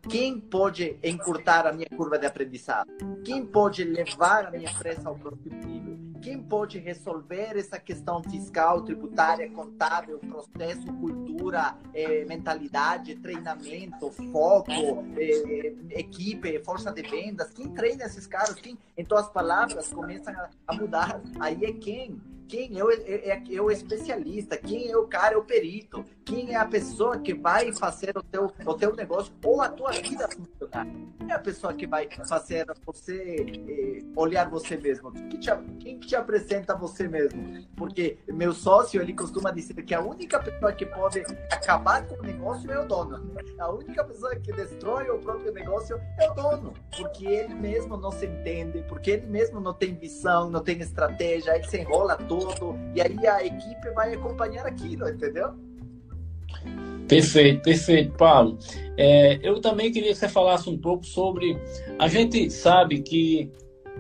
[0.08, 2.88] quem pode encurtar a minha curva de aprendizado?
[3.24, 5.99] Quem pode levar a minha empresa ao próximo nível?
[6.22, 14.70] Quem pode resolver essa questão fiscal, tributária, contábil, processo, cultura, eh, mentalidade, treinamento, foco,
[15.16, 17.50] eh, equipe, força de vendas?
[17.52, 18.54] Quem treina esses caras?
[18.56, 18.78] Quem?
[18.96, 20.34] Então as palavras começam
[20.66, 21.22] a mudar.
[21.40, 22.20] Aí é quem?
[22.50, 26.04] quem é o, é, é, é o especialista, quem é o cara, é o perito,
[26.30, 29.90] quem é a pessoa que vai fazer o teu, o teu negócio ou a tua
[29.90, 30.86] vida funcionar.
[31.18, 35.10] Quem é a pessoa que vai fazer você eh, olhar você mesmo?
[35.10, 37.66] Quem te, quem te apresenta você mesmo?
[37.76, 42.22] Porque meu sócio, ele costuma dizer que a única pessoa que pode acabar com o
[42.22, 43.34] negócio é o dono.
[43.58, 46.74] A única pessoa que destrói o próprio negócio é o dono.
[46.96, 51.56] Porque ele mesmo não se entende, porque ele mesmo não tem visão, não tem estratégia,
[51.56, 55.69] ele se enrola todo e aí a equipe vai acompanhar aquilo, entendeu?
[57.08, 58.58] Perfeito, perfeito, Paulo.
[58.96, 61.58] É, eu também queria que você falasse um pouco sobre.
[61.98, 63.50] A gente sabe que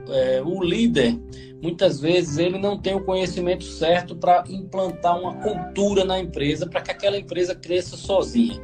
[0.08, 1.18] é, o líder,
[1.60, 6.80] muitas vezes, ele não tem o conhecimento certo para implantar uma cultura na empresa, para
[6.80, 8.60] que aquela empresa cresça sozinha.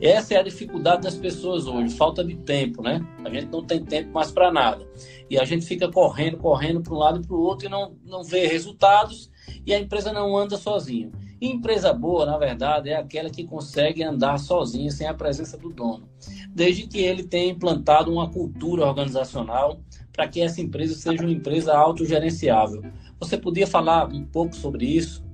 [0.00, 3.00] Essa é a dificuldade das pessoas hoje, falta de tempo, né?
[3.24, 4.86] A gente não tem tempo mais para nada.
[5.30, 7.96] E a gente fica correndo, correndo para um lado e para o outro e não,
[8.04, 9.30] não vê resultados.
[9.64, 11.12] E a empresa não anda sozinho.
[11.50, 16.08] Empresa boa, na verdade, é aquela que consegue andar sozinha sem a presença do dono,
[16.50, 19.80] desde que ele tenha implantado uma cultura organizacional
[20.12, 22.82] para que essa empresa seja uma empresa autogerenciável.
[23.18, 25.24] Você podia falar um pouco sobre isso?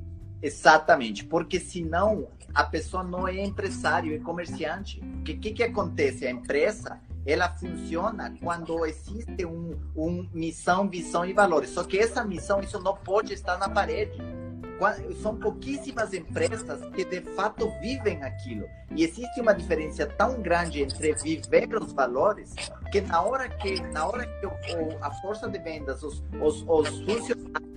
[0.43, 5.01] Exatamente, porque senão a pessoa não é empresário, é comerciante.
[5.01, 6.27] O que, que, que acontece?
[6.27, 11.71] A empresa ela funciona quando existe um, um missão, visão e valores.
[11.71, 14.19] Só que essa missão, isso não pode estar na parede.
[15.23, 18.67] São pouquíssimas empresas que de fato vivem aquilo.
[18.91, 22.55] E existe uma diferença tão grande entre viver os valores
[22.91, 24.53] que na hora que na hora que o,
[25.01, 27.71] a força de vendas, os, os, os funcionários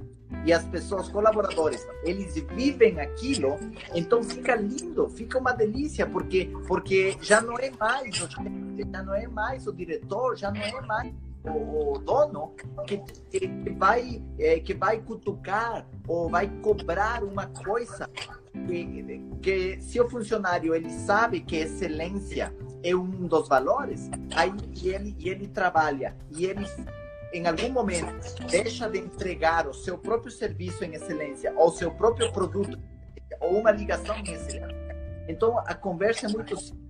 [0.45, 3.57] e as pessoas, colaboradores, eles vivem aquilo,
[3.95, 9.27] então fica lindo, fica uma delícia, porque, porque já não é mais, já não é
[9.27, 11.13] mais o diretor, já não é mais
[11.45, 12.53] o, o dono
[12.87, 12.97] que,
[13.29, 18.09] que, vai, é, que vai cutucar ou vai cobrar uma coisa
[18.67, 22.53] que, que se o funcionário ele sabe que excelência
[22.83, 24.53] é um dos valores, aí
[24.83, 26.65] ele, ele trabalha e ele
[27.33, 28.13] em algum momento
[28.49, 32.79] deixa de entregar o seu próprio serviço em excelência ou seu próprio produto
[33.39, 34.95] ou uma ligação em excelência,
[35.27, 36.82] então a conversa é muito simples,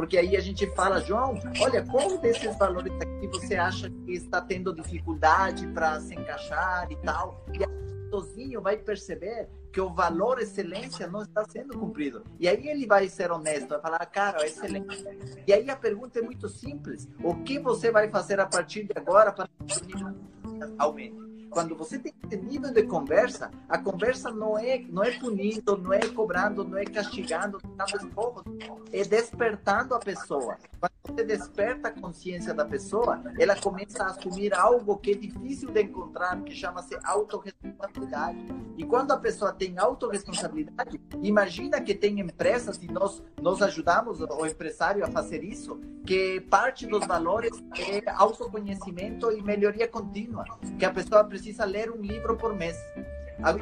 [0.00, 4.40] porque aí a gente fala, João, olha, qual desses valores aqui você acha que está
[4.40, 7.44] tendo dificuldade para se encaixar e tal?
[7.52, 12.24] E aí, sozinho vai perceber que o valor excelência não está sendo cumprido.
[12.38, 15.04] E aí ele vai ser honesto, vai falar, cara, é excelente.
[15.46, 18.92] E aí a pergunta é muito simples: o que você vai fazer a partir de
[18.96, 21.29] agora para que o aumente?
[21.50, 25.92] Quando você tem esse nível de conversa, a conversa não é não é punindo, não
[25.92, 28.44] é cobrando, não é castigando, nada esporro,
[28.92, 30.56] é despertando a pessoa.
[30.78, 35.70] Quando você desperta a consciência da pessoa, ela começa a assumir algo que é difícil
[35.70, 38.38] de encontrar, que chama-se autorresponsabilidade.
[38.76, 44.46] E quando a pessoa tem autorresponsabilidade, imagina que tem empresas e nós nós ajudamos o
[44.46, 50.44] empresário a fazer isso, que parte dos valores é autoconhecimento e melhoria contínua,
[50.78, 52.76] que a pessoa precisa ler um livro por mês.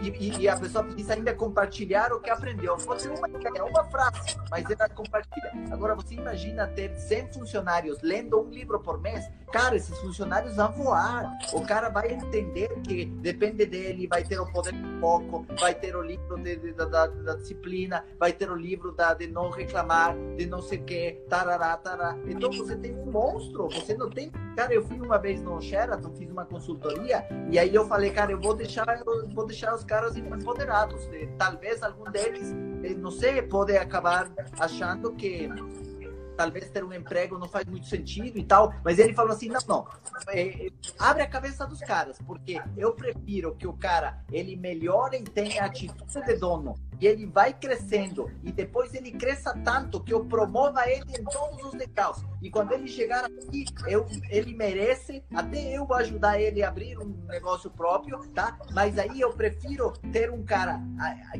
[0.02, 2.76] E, e, a pessoa precisa ainda compartilhar o que aprendeu.
[2.78, 3.28] Pode ser uma
[3.64, 5.52] uma frase, mas ela compartilha.
[5.70, 9.24] Agora, você imagina ter 100 funcionários lendo um livro por mês?
[9.52, 11.30] Cara, esses funcionários vão voar.
[11.52, 15.96] O cara vai entender que depende dele, vai ter o poder do foco, vai ter
[15.96, 20.16] o livro de, de, da, da, disciplina, vai ter o livro da, de não reclamar,
[20.36, 22.16] de não sei o que, tarará, tarará.
[22.26, 26.12] Então, você tem um monstro, você não tem Cara, eu fui uma vez no Sheraton,
[26.16, 29.84] fiz uma consultoria, e aí eu falei, cara, eu vou deixar, eu vou deixar os
[29.84, 31.08] caras empoderados.
[31.38, 35.48] Talvez algum deles, eh, não sei, pode acabar achando que
[36.38, 39.58] talvez ter um emprego não faz muito sentido e tal, mas ele falou assim, não,
[39.66, 39.84] não,
[40.28, 45.24] é, abre a cabeça dos caras, porque eu prefiro que o cara, ele melhore e
[45.24, 50.24] tenha atitude de dono, e ele vai crescendo, e depois ele cresça tanto que eu
[50.24, 55.76] promova ele em todos os degraus, e quando ele chegar aqui, eu, ele merece, até
[55.76, 58.56] eu ajudar ele a abrir um negócio próprio, tá?
[58.72, 60.80] Mas aí eu prefiro ter um cara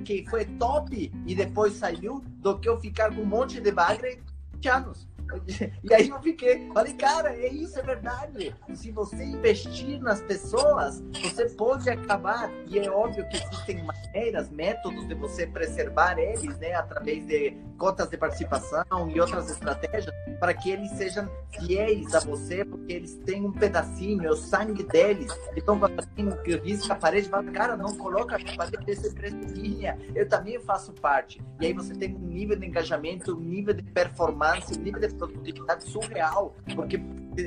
[0.04, 4.20] que foi top e depois saiu, do que eu ficar com um monte de bagre
[4.66, 5.07] anos.
[5.82, 8.54] E aí eu fiquei, falei, cara, é isso, é verdade.
[8.74, 12.50] Se você investir nas pessoas, você pode acabar.
[12.66, 18.08] E é óbvio que existem maneiras, métodos de você preservar eles, né, através de cotas
[18.08, 23.44] de participação e outras estratégias, para que eles sejam fiéis a você, porque eles têm
[23.44, 25.32] um pedacinho, é o sangue deles.
[25.56, 30.28] Então, quando tem que risca a parede, fala, cara, não coloca a parede precinha, eu
[30.28, 31.40] também faço parte.
[31.60, 35.06] E aí você tem um nível de engajamento, um nível de performance, um nível de
[35.26, 36.98] produtividade surreal, porque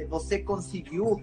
[0.09, 1.21] você conseguiu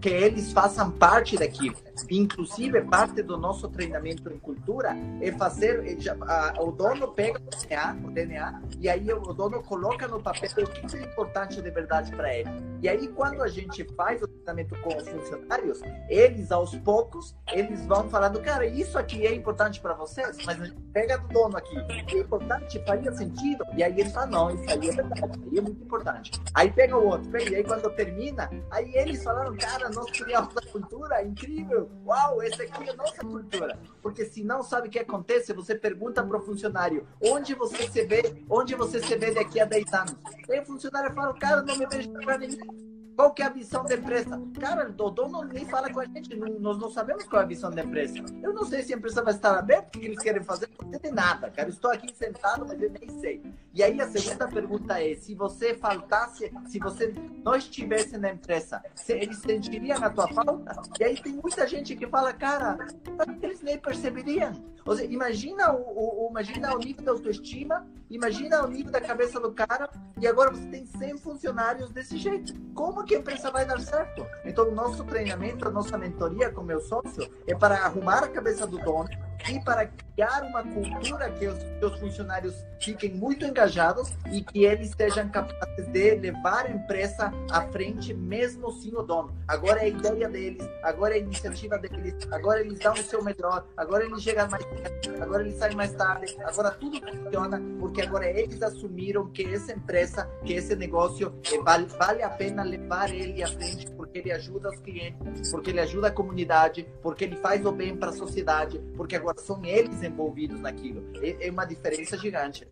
[0.00, 1.76] que eles façam parte daquilo.
[2.10, 5.82] Inclusive, parte do nosso treinamento em cultura é fazer.
[6.58, 10.66] o dono pega o DNA, o DNA e aí o dono coloca no papel o
[10.66, 12.50] que é importante de verdade para ele.
[12.82, 17.84] E aí, quando a gente faz o treinamento com os funcionários, eles, aos poucos, eles
[17.86, 21.56] vão falando: cara, isso aqui é importante para vocês, mas a gente pega do dono
[21.58, 21.76] aqui.
[22.08, 23.64] É importante, faria sentido.
[23.76, 26.30] E aí ele fala: não, isso aí é verdade, aí é muito importante.
[26.54, 28.09] Aí pega o outro, pega, e aí quando termina,
[28.70, 33.20] aí eles falaram: cara, nós criamos a cultura, incrível uau, essa aqui é a nossa
[33.20, 33.78] cultura.
[34.02, 38.04] Porque se não sabe o que acontece, você pergunta para o funcionário, onde você se
[38.04, 40.16] vê, onde você se vê daqui a 10 anos?
[40.48, 42.89] Aí o funcionário fala, cara, não me vejo ninguém
[43.20, 44.40] Qual que é a visão da empresa?
[44.58, 47.48] Cara, o dono nem fala com a gente, não, nós não sabemos qual é a
[47.48, 48.14] visão da empresa.
[48.42, 50.98] Eu não sei se a empresa vai estar aberta, o que eles querem fazer, não
[50.98, 51.68] de nada, cara.
[51.68, 53.42] Estou aqui sentado, mas eu nem sei.
[53.74, 57.12] E aí a segunda pergunta é, se você faltasse, se você
[57.44, 60.80] não estivesse na empresa, eles sentiriam a tua falta?
[60.98, 62.78] E aí tem muita gente que fala, cara,
[63.42, 64.54] eles nem perceberiam.
[64.84, 69.38] Ou seja, imagina o, o, imagina o nível da autoestima, imagina o nível da cabeça
[69.38, 69.90] do cara,
[70.20, 72.54] e agora você tem 100 funcionários desse jeito.
[72.74, 74.26] Como que a empresa vai dar certo?
[74.44, 78.66] Então, o nosso treinamento, a nossa mentoria com meu sócio é para arrumar a cabeça
[78.66, 84.64] do dono e para criar uma cultura que os, funcionários fiquem muito engajados e que
[84.64, 89.34] eles sejam capazes de levar a empresa à frente, mesmo sem o dono.
[89.48, 93.22] Agora é a ideia deles, agora é a iniciativa deles, agora eles dão o seu
[93.22, 98.02] melhor, agora eles chegam mais tarde, agora eles saem mais tarde, agora tudo funciona porque
[98.02, 103.12] agora eles assumiram que essa empresa, que esse negócio eh, vale, vale a pena levar
[103.12, 107.36] ele à frente porque ele ajuda os clientes, porque ele ajuda a comunidade, porque ele
[107.36, 111.02] faz o bem para a sociedade, porque agora são eles envolvidos naquilo.
[111.22, 112.66] É, é uma diferença gigante.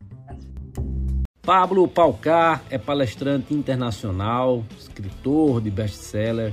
[1.43, 6.53] Pablo Palcar é palestrante internacional, escritor de best-seller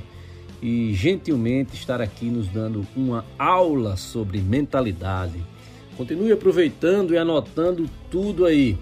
[0.61, 5.43] e gentilmente estar aqui nos dando uma aula sobre mentalidade.
[5.97, 8.77] Continue aproveitando e anotando tudo aí.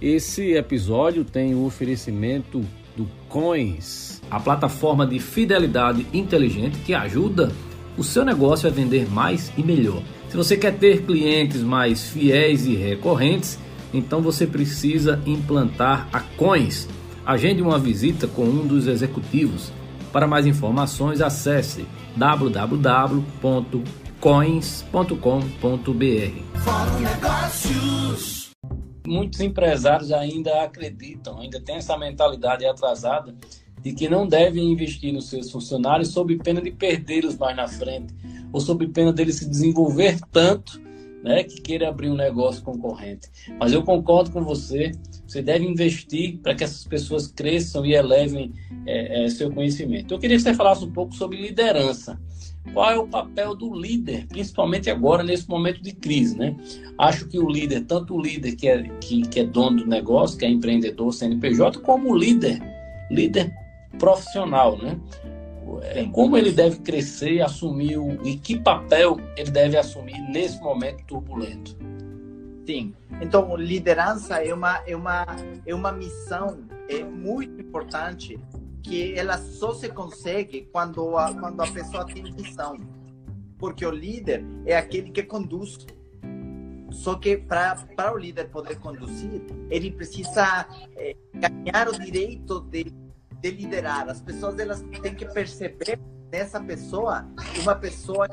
[0.00, 2.64] Esse episódio tem o oferecimento
[2.96, 7.52] do Coins, a plataforma de fidelidade inteligente que ajuda
[7.96, 10.02] o seu negócio a vender mais e melhor.
[10.28, 13.58] Se você quer ter clientes mais fiéis e recorrentes,
[13.94, 16.88] então você precisa implantar a Coins.
[17.24, 19.72] Agende uma visita com um dos executivos.
[20.12, 23.16] Para mais informações, acesse www.coins.com.br.
[29.06, 33.32] Muitos empresários ainda acreditam, ainda têm essa mentalidade atrasada
[33.80, 38.12] de que não devem investir nos seus funcionários sob pena de perdê-los mais na frente
[38.56, 40.80] ou sob pena dele se desenvolver tanto
[41.22, 43.28] né, que queira abrir um negócio concorrente.
[43.60, 44.92] Mas eu concordo com você,
[45.26, 48.54] você deve investir para que essas pessoas cresçam e elevem
[48.86, 50.14] é, é, seu conhecimento.
[50.14, 52.18] Eu queria que você falasse um pouco sobre liderança.
[52.72, 56.56] Qual é o papel do líder, principalmente agora, nesse momento de crise, né?
[56.98, 60.38] Acho que o líder, tanto o líder que é, que, que é dono do negócio,
[60.38, 62.58] que é empreendedor, CNPJ, como o líder,
[63.10, 63.52] líder
[63.98, 64.98] profissional, né?
[65.82, 71.76] É, como ele deve crescer assumir e que papel ele deve assumir nesse momento turbulento.
[72.66, 72.94] Sim.
[73.20, 75.26] Então, liderança é uma é uma
[75.64, 76.58] é uma missão
[76.88, 78.38] é muito importante
[78.82, 82.76] que ela só se consegue quando a, quando a pessoa tem visão.
[83.58, 85.78] Porque o líder é aquele que conduz.
[86.90, 92.86] Só que para o líder poder conduzir, ele precisa é, ganhar o direito de
[93.40, 94.08] de liderar.
[94.08, 95.98] As pessoas elas têm que perceber
[96.30, 97.26] nessa pessoa
[97.60, 98.28] uma pessoa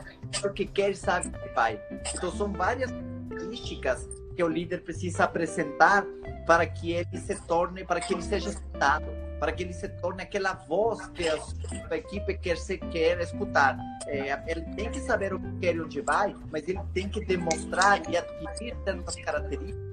[0.56, 1.80] que quer sabe que vai.
[2.14, 2.92] Então são várias
[3.30, 6.06] características que o líder precisa apresentar
[6.46, 9.06] para que ele se torne, para que ele seja escutado,
[9.40, 13.78] para que ele se torne aquela voz que a equipe quer se quer escutar.
[14.08, 17.24] É, ele tem que saber o que quer e onde vai, mas ele tem que
[17.26, 19.84] demonstrar e adquirir certas características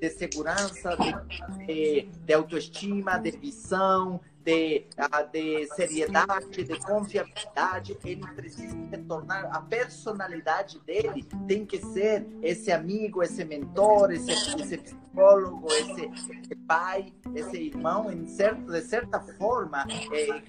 [0.00, 4.84] de segurança, de, de, de autoestima, de visão, de,
[5.32, 12.70] de seriedade, de confiabilidade, ele precisa se tornar, a personalidade dele tem que ser esse
[12.72, 16.10] amigo, esse mentor, esse, esse psicólogo, esse,
[16.66, 20.42] pai, esse irmão, em certo, de certa forma, é,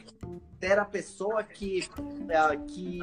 [0.64, 3.01] ser a pessoa que uh, que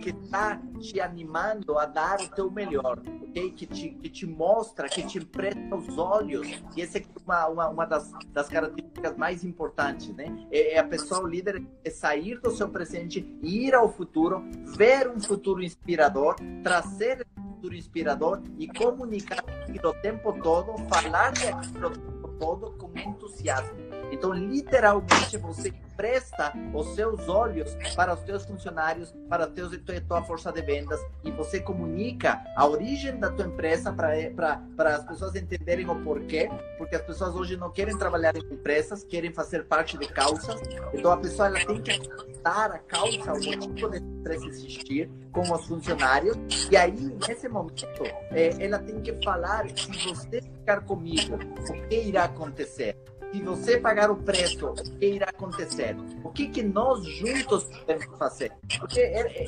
[0.00, 3.52] que está te animando a dar o teu melhor, ok?
[3.52, 6.48] Que te, que te mostra, que te empresta os olhos.
[6.74, 10.34] E essa é uma, uma, uma das, das características mais importantes, né?
[10.50, 14.42] É, é a pessoa, o líder, é sair do seu presente, ir ao futuro,
[14.74, 19.44] ver um futuro inspirador, trazer um futuro inspirador e comunicar
[19.84, 23.81] o tempo todo, falar de aquilo todo com entusiasmo.
[24.12, 30.22] Então, literalmente, você presta os seus olhos para os teus funcionários, para teus, a tua
[30.22, 34.60] força de vendas e você comunica a origem da tua empresa para
[34.96, 39.32] as pessoas entenderem o porquê, porque as pessoas hoje não querem trabalhar em empresas, querem
[39.32, 40.60] fazer parte de causas.
[40.92, 41.98] Então, a pessoa ela tem que
[42.42, 46.36] dar a causa, o motivo de empresa existir com os funcionários
[46.70, 52.02] e aí, nesse momento, é, ela tem que falar se você ficar comigo, o que
[52.02, 52.96] irá acontecer?
[53.32, 55.96] Se você pagar o preço, o que irá acontecer?
[56.22, 58.52] O que, que nós juntos podemos fazer?
[58.78, 59.46] Porque é,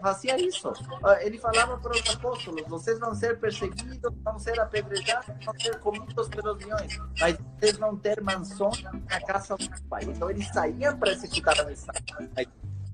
[0.00, 0.72] fazia isso.
[1.02, 5.78] Ah, ele falava para os apóstolos: vocês vão ser perseguidos, vão ser apedrejados, vão ser
[5.80, 10.04] comidos pelos leões, mas vocês vão ter mansões na casa do pai.
[10.04, 11.94] Então eles saíam para executar a missão.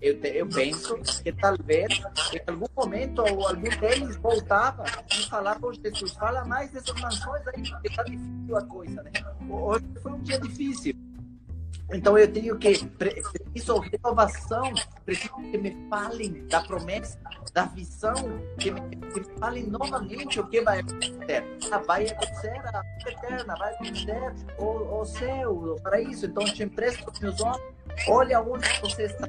[0.05, 2.03] Eu, eu, penso que talvez
[2.35, 7.71] em algum momento algum deles voltava e falava para Jesus, fala mais dessas mansões aí,
[7.71, 9.11] porque está difícil a coisa, né?
[9.49, 10.95] Hoje foi um dia difícil.
[11.91, 14.75] Então eu tenho que preciso renovação,
[15.07, 17.19] preciso que me falem da promessa,
[17.55, 18.15] da visão,
[18.59, 21.45] que me, que me falem novamente o que vai acontecer.
[21.73, 26.27] Ah, vai acontecer a vida eterna, vai acontecer o, o céu, o paraíso.
[26.27, 27.73] Então eu te empresto os meus olhos,
[28.07, 29.27] olha onde você está,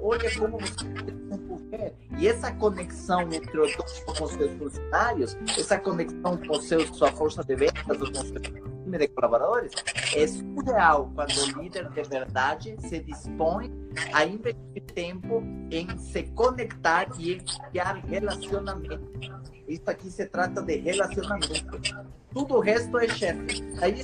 [0.00, 1.94] olha como você desenvolver.
[2.18, 7.10] E essa conexão entre os, com os seus funcionários, essa conexão com os seus, sua
[7.12, 9.72] força de vendas, os seus time de colaboradores,
[10.14, 13.70] é surreal quando o líder de verdade se dispõe
[14.12, 17.40] a investir tempo em se conectar e
[17.70, 19.00] criar relacionamento.
[19.68, 21.78] Isso aqui se trata de relacionamento.
[22.38, 23.64] Tudo o resto é chefe.
[23.82, 23.96] Aí,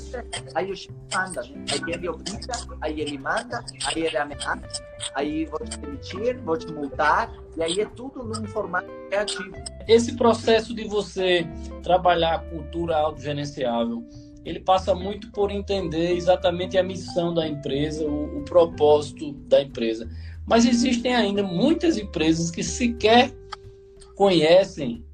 [0.56, 1.64] aí o chefe manda, né?
[1.70, 4.82] aí ele obriga, aí ele manda, aí ele ameaça,
[5.14, 9.54] aí vou te demitir, vou te multar, e aí é tudo num formato criativo.
[9.86, 11.46] Esse processo de você
[11.84, 14.04] trabalhar a cultura autogerenciável,
[14.44, 20.10] ele passa muito por entender exatamente a missão da empresa, o, o propósito da empresa.
[20.44, 23.32] Mas existem ainda muitas empresas que sequer
[24.16, 25.04] conhecem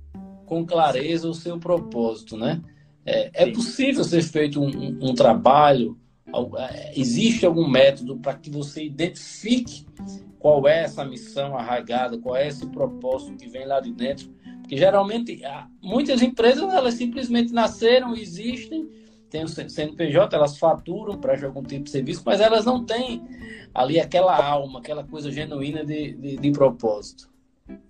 [0.47, 2.63] com clareza o seu propósito, né?
[3.05, 5.99] É, é possível ser feito um, um, um, trabalho,
[6.59, 9.87] é, existe algum método para que você identifique
[10.39, 14.31] qual é essa missão arraigada, qual é esse propósito que vem lá de dentro?
[14.61, 15.43] Porque geralmente
[15.83, 18.89] muitas empresas elas simplesmente nasceram, existem
[19.31, 23.23] têm o CNPJ, elas faturam para algum tipo de serviço, mas elas não têm
[23.73, 27.31] ali aquela alma, aquela coisa genuína de, de, de propósito.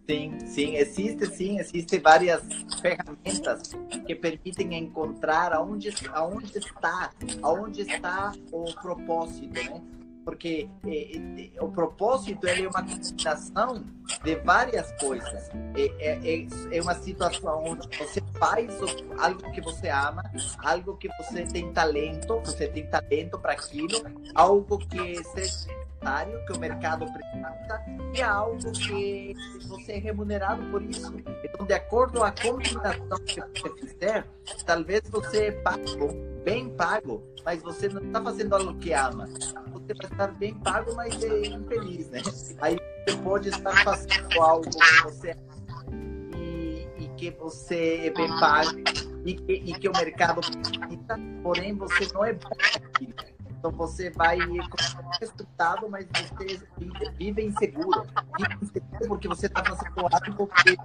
[0.09, 2.43] Sim, sim, existe sim, existe várias
[2.81, 3.72] ferramentas
[4.07, 7.11] que permitem encontrar aonde, aonde está,
[7.43, 9.81] aonde está o propósito, né?
[10.24, 11.16] porque é,
[11.57, 13.85] é, o propósito é uma combinação
[14.22, 15.51] de várias coisas.
[15.74, 18.72] É, é, é, uma situação onde você faz
[19.18, 20.22] algo que você ama,
[20.59, 24.03] algo que você tem talento, você tem talento para aquilo,
[24.35, 25.20] algo que
[26.46, 27.84] que o mercado precisa,
[28.14, 29.34] e é algo que
[29.66, 31.12] você é remunerado por isso.
[31.44, 34.26] Então, de acordo com a combinação que você fizer,
[34.64, 36.09] talvez você é pago,
[36.42, 39.26] bem pago, mas você não está fazendo algo que ama.
[39.26, 42.22] Você vai estar bem pago, mas é infeliz, né?
[42.61, 45.36] Aí você pode estar fazendo algo que você
[46.34, 48.78] e, e que você é bem pago
[49.24, 52.51] e que, e que o mercado precisa, porém você não é bom
[53.61, 54.38] então você vai
[55.20, 56.66] resultado, mas você
[57.18, 58.06] vive inseguro.
[58.38, 60.76] Vive inseguro porque você está fazendo algo que...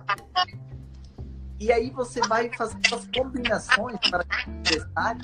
[1.58, 5.22] E aí você vai fazer as combinações para que o empresário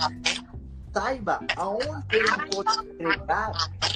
[0.93, 3.51] saiba aonde ele pode entregar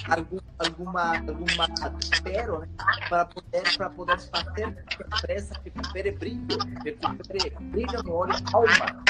[0.10, 2.68] algum, alguma alguma espero né,
[3.10, 9.04] para poder para poder fazer que a empresa recupere brilho, recupere brilho no olho, alma.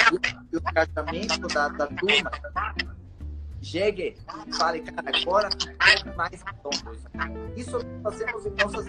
[0.51, 2.31] E o engajamento da, da turma
[3.65, 4.15] chegue
[4.47, 5.49] e fale, cara, agora
[6.15, 7.53] mais redondo.
[7.57, 8.85] Isso fazemos em nossas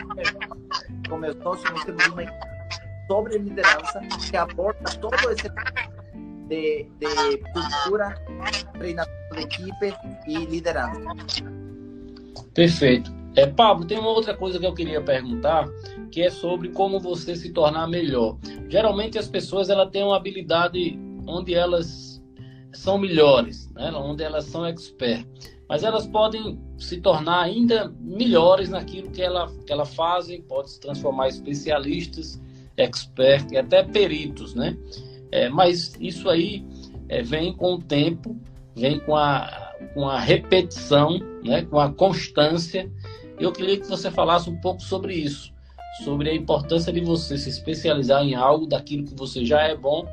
[1.08, 2.22] com meus sócios, temos uma
[3.08, 5.48] sobre liderança que aborda todo esse
[6.48, 8.14] de, de cultura,
[8.74, 9.94] treinamento de equipe
[10.26, 11.00] e liderança.
[12.52, 13.14] Perfeito.
[13.34, 15.68] É, Pablo, tem uma outra coisa que eu queria perguntar,
[16.10, 18.38] que é sobre como você se tornar melhor.
[18.68, 22.05] Geralmente as pessoas ela têm uma habilidade onde elas
[22.76, 23.90] são melhores, né?
[23.92, 25.26] onde elas são expert.
[25.68, 30.80] Mas elas podem se tornar ainda melhores naquilo que ela, que ela fazem, pode se
[30.80, 32.40] transformar em especialistas,
[32.76, 34.76] expert e até peritos, né?
[35.32, 36.64] É, mas isso aí
[37.08, 38.36] é, vem com o tempo,
[38.76, 41.62] vem com a, com a repetição, né?
[41.62, 42.90] com a constância.
[43.38, 45.52] Eu queria que você falasse um pouco sobre isso,
[46.04, 50.06] sobre a importância de você se especializar em algo daquilo que você já é bom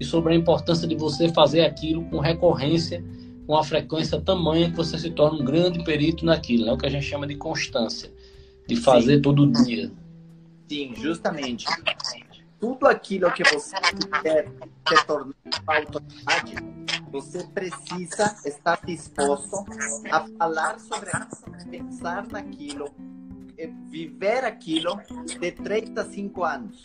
[0.00, 3.04] e sobre a importância de você fazer aquilo com recorrência,
[3.46, 6.72] com a frequência tamanha que você se torna um grande perito naquilo, né?
[6.72, 8.10] o que a gente chama de constância,
[8.66, 9.22] de fazer Sim.
[9.22, 9.92] todo dia.
[10.66, 11.66] Sim, justamente.
[12.58, 13.76] Tudo aquilo que você
[14.22, 14.48] quer
[14.88, 15.34] se tornar
[15.66, 16.54] autoridade,
[17.10, 19.64] você precisa estar disposto
[20.10, 22.88] a falar sobre aquilo, pensar naquilo,
[23.90, 25.00] viver aquilo
[25.40, 26.82] de 3 a 5 anos.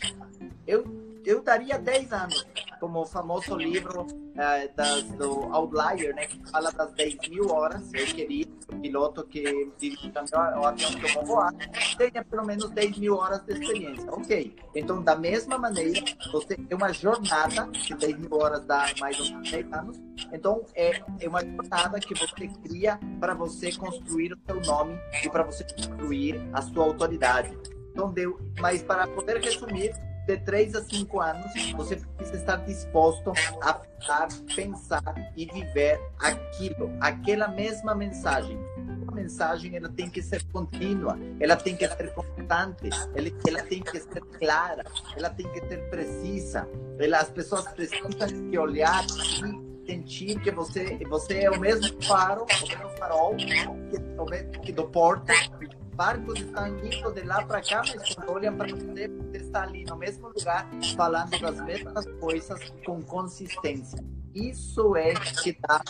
[0.66, 2.46] Eu eu daria 10 anos,
[2.78, 7.92] como o famoso livro uh, das, do Outlier, né, que fala das 10 mil horas.
[7.92, 11.52] Eu queria o piloto que dirige o avião que eu vou voar
[11.96, 14.08] tenha pelo menos 10 mil horas de experiência.
[14.10, 14.56] Ok.
[14.74, 16.00] Então, da mesma maneira,
[16.30, 20.00] você tem uma jornada, que 10 mil horas dá mais ou menos 10 anos.
[20.32, 25.28] Então, é, é uma jornada que você cria para você construir o seu nome e
[25.28, 27.56] para você construir a sua autoridade.
[27.90, 29.92] Então, deu, mas para poder resumir,
[30.26, 36.90] de 3 a 5 anos, você precisa estar disposto a falar, pensar e viver aquilo,
[37.00, 38.58] aquela mesma mensagem.
[39.06, 43.82] A mensagem ela tem que ser contínua, ela tem que ser constante, ela, ela tem
[43.82, 44.84] que ser clara,
[45.16, 46.68] ela tem que ser precisa.
[46.98, 48.10] Ela, as pessoas precisam
[48.50, 49.04] que olhar
[49.86, 55.32] sentir que você, você é o mesmo faro, o mesmo farol que, que do porto
[55.96, 59.84] barcos estão indo de lá para cá, mas quando olham para você, você está ali
[59.84, 64.04] no mesmo lugar, falando das mesmas coisas com consistência.
[64.34, 65.82] Isso é que dá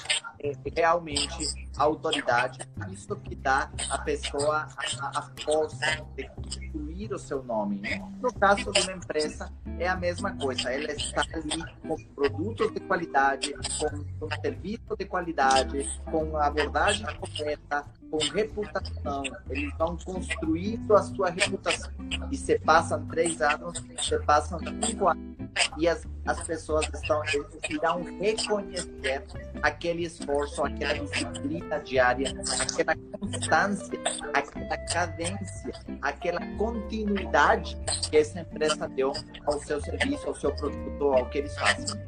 [0.74, 2.58] realmente a autoridade,
[2.90, 4.68] isso que dá a pessoa
[5.00, 7.80] a, a força de construir o seu nome.
[8.20, 10.72] No caso de uma empresa, é a mesma coisa.
[10.72, 17.84] Ela está ali com produtos de qualidade, com, com serviço de qualidade, com abordagem correta,
[18.10, 19.22] com reputação.
[19.50, 21.90] Eles vão construindo a sua reputação.
[22.30, 25.36] E se passam três anos, se passam cinco anos
[25.78, 27.22] e as, as pessoas estão,
[27.68, 29.24] irão reconhecer
[29.62, 34.00] aquele esforço, aquela disciplina diária, aquela constância,
[34.34, 37.76] aquela cadência, aquela continuidade
[38.10, 39.12] que essa empresa deu
[39.46, 42.00] ao seu serviço, ao seu produto, ao que eles fazem.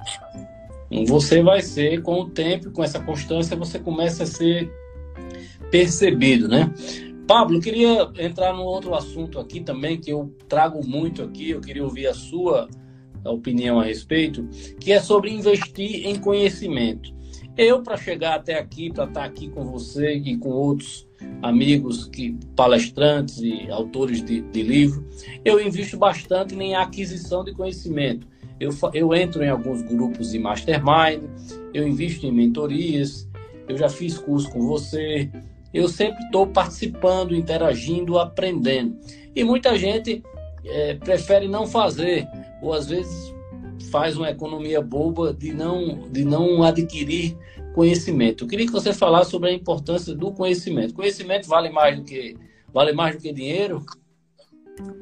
[1.06, 4.72] Você vai ser, com o tempo, com essa constância, você começa a ser
[5.70, 6.72] percebido, né?
[7.26, 11.84] Pablo, queria entrar num outro assunto aqui também, que eu trago muito aqui, eu queria
[11.84, 12.68] ouvir a sua
[13.24, 14.48] opinião a respeito,
[14.80, 17.12] que é sobre investir em conhecimento.
[17.56, 21.06] Eu, para chegar até aqui, para estar aqui com você e com outros
[21.42, 25.04] amigos, que palestrantes e autores de, de livro,
[25.44, 28.26] eu invisto bastante em aquisição de conhecimento.
[28.60, 31.24] Eu, eu entro em alguns grupos de mastermind,
[31.74, 33.28] eu invisto em mentorias,
[33.68, 35.30] eu já fiz curso com você,
[35.72, 38.98] eu sempre estou participando, interagindo, aprendendo.
[39.34, 40.22] E muita gente
[40.64, 42.26] é, prefere não fazer,
[42.62, 43.34] ou às vezes
[43.90, 47.36] faz uma economia boba de não, de não adquirir
[47.74, 48.44] conhecimento.
[48.44, 50.94] Eu queria que você falasse sobre a importância do conhecimento.
[50.94, 52.36] Conhecimento vale mais do que
[52.72, 53.84] vale mais do que dinheiro?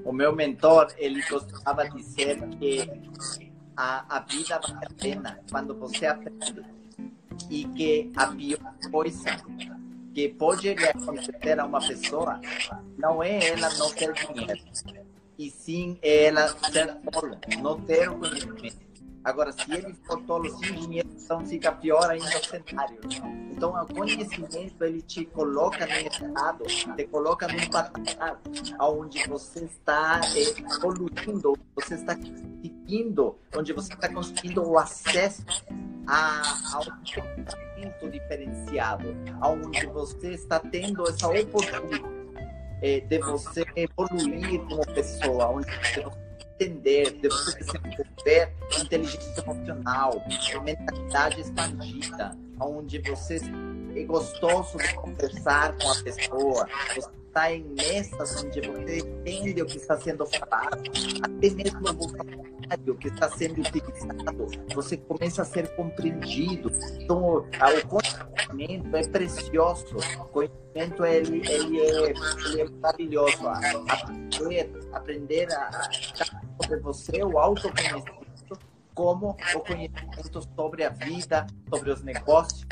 [0.04, 2.88] O meu mentor, ele de dizer que
[3.76, 6.64] a, a vida vale a pena quando você aprende
[7.50, 9.36] e que a pior coisa
[10.14, 12.40] que pode acontecer a uma pessoa
[12.96, 14.62] não é ela não ter dinheiro,
[15.38, 18.85] e sim ela ser tolo, não ter o conhecimento.
[19.26, 23.00] Agora, se ele for tolo sem então fica pior ainda o cenário.
[23.50, 26.64] Então, o conhecimento, ele te coloca no estado,
[26.94, 28.40] te coloca num patamar
[28.80, 35.44] onde você está evoluindo, você está conseguindo, onde você está conseguindo o acesso
[36.06, 36.42] a,
[36.74, 39.08] a um pensamento diferenciado,
[39.42, 42.04] onde você está tendo essa oportunidade
[42.80, 46.04] é, de você evoluir como pessoa, onde você
[46.58, 50.24] entender, desenvolver inteligência emocional,
[50.64, 53.40] mentalidade expandida, onde você
[53.94, 59.66] é gostoso de conversar com a pessoa, você está em mesas onde você entende o
[59.66, 60.82] que está sendo falado,
[61.22, 62.46] até mesmo o vocabulário
[62.98, 66.72] que está sendo utilizado, você começa a ser compreendido.
[67.00, 67.46] Então, o,
[67.88, 72.14] conhecimento é precioso, o conhecimento ele, ele, é,
[72.46, 73.46] ele é maravilhoso.
[73.46, 75.70] Aprender, aprender a,
[76.60, 78.58] sobre você, o autoconhecimento,
[78.94, 82.66] como o conhecimento sobre a vida, sobre os negócios,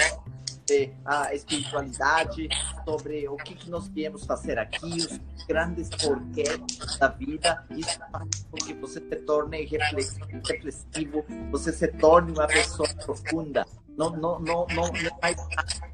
[1.05, 2.49] a espiritualidade,
[2.85, 6.59] sobre o que, que nós viemos fazer aqui, os grandes porquês
[6.99, 7.64] da vida.
[7.70, 13.66] Isso faz com que você se torne reflexivo, você se torne uma pessoa profunda.
[13.97, 15.85] Não, não, não, não, não é mais fácil.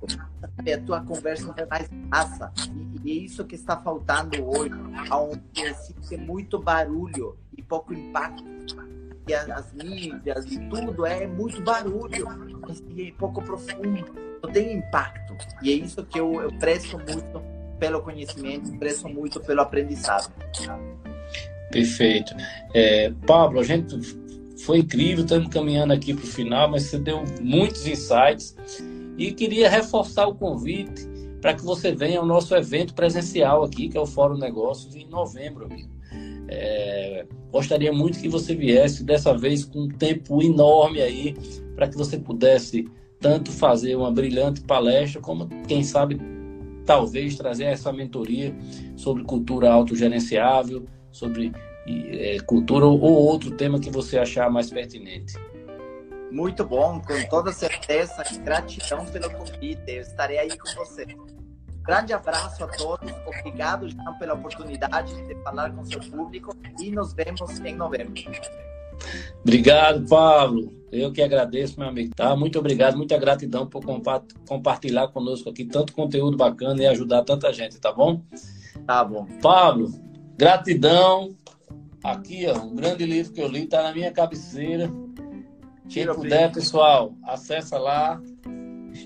[0.43, 2.53] A tua conversa não é mais massa.
[3.05, 4.75] E, e é isso que está faltando hoje,
[5.11, 8.45] onde existe muito barulho pouco impacto
[9.29, 12.27] e as, mídias e tudo é muito barulho
[12.97, 14.05] e é pouco profundo,
[14.43, 15.37] não tem impacto.
[15.63, 17.43] E é isso que eu, eu prezo muito
[17.79, 20.33] pelo conhecimento, prezo muito pelo aprendizado.
[21.71, 22.35] Perfeito.
[22.75, 23.97] É, Pablo, a gente
[24.65, 28.57] foi incrível, estamos caminhando aqui para o final, mas você deu muitos insights
[29.17, 31.09] e queria reforçar o convite
[31.41, 35.07] para que você venha ao nosso evento presencial aqui, que é o Fórum Negócios, em
[35.07, 36.00] novembro, amigo.
[36.53, 41.37] É, gostaria muito que você viesse dessa vez com um tempo enorme aí
[41.77, 42.89] para que você pudesse
[43.21, 46.21] tanto fazer uma brilhante palestra como quem sabe
[46.85, 48.53] talvez trazer essa mentoria
[48.97, 51.53] sobre cultura autogerenciável, sobre
[51.87, 55.35] é, cultura ou outro tema que você achar mais pertinente.
[56.33, 58.23] Muito bom, com toda certeza.
[58.45, 59.83] Gratidão pelo convite.
[59.87, 61.07] Eu estarei aí com você.
[61.83, 63.11] Grande abraço a todos.
[63.27, 68.15] Obrigado, Jean, pela oportunidade de falar com seu público e nos vemos em novembro.
[69.43, 70.73] Obrigado, Pablo.
[70.93, 72.15] Eu que agradeço, meu amigo.
[72.15, 72.37] Tá?
[72.37, 73.83] Muito obrigado, muita gratidão por
[74.47, 78.23] compartilhar conosco aqui tanto conteúdo bacana e ajudar tanta gente, tá bom?
[78.87, 79.27] Tá bom.
[79.41, 79.91] Pablo,
[80.37, 81.35] gratidão.
[82.03, 84.91] Aqui, ó, um grande livro que eu li, tá na minha cabeceira.
[85.89, 88.21] Quem puder, pessoal, acessa lá.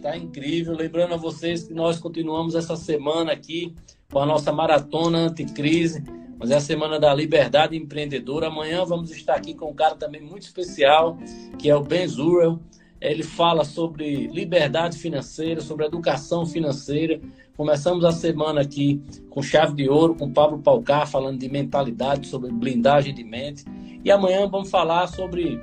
[0.05, 0.77] Está incrível.
[0.77, 3.75] Lembrando a vocês que nós continuamos essa semana aqui
[4.13, 6.05] com a nossa maratona anticrise
[6.39, 8.49] mas é a semana da liberdade empreendedora.
[8.49, 11.17] Amanhã vamos estar aqui com um cara também muito especial,
[11.59, 12.61] que é o Ben Zurel.
[13.01, 17.19] Ele fala sobre liberdade financeira, sobre educação financeira.
[17.57, 19.01] Começamos a semana aqui
[19.31, 23.65] com chave de ouro, com Pablo Palcar, falando de mentalidade, sobre blindagem de mente.
[24.05, 25.59] E amanhã vamos falar sobre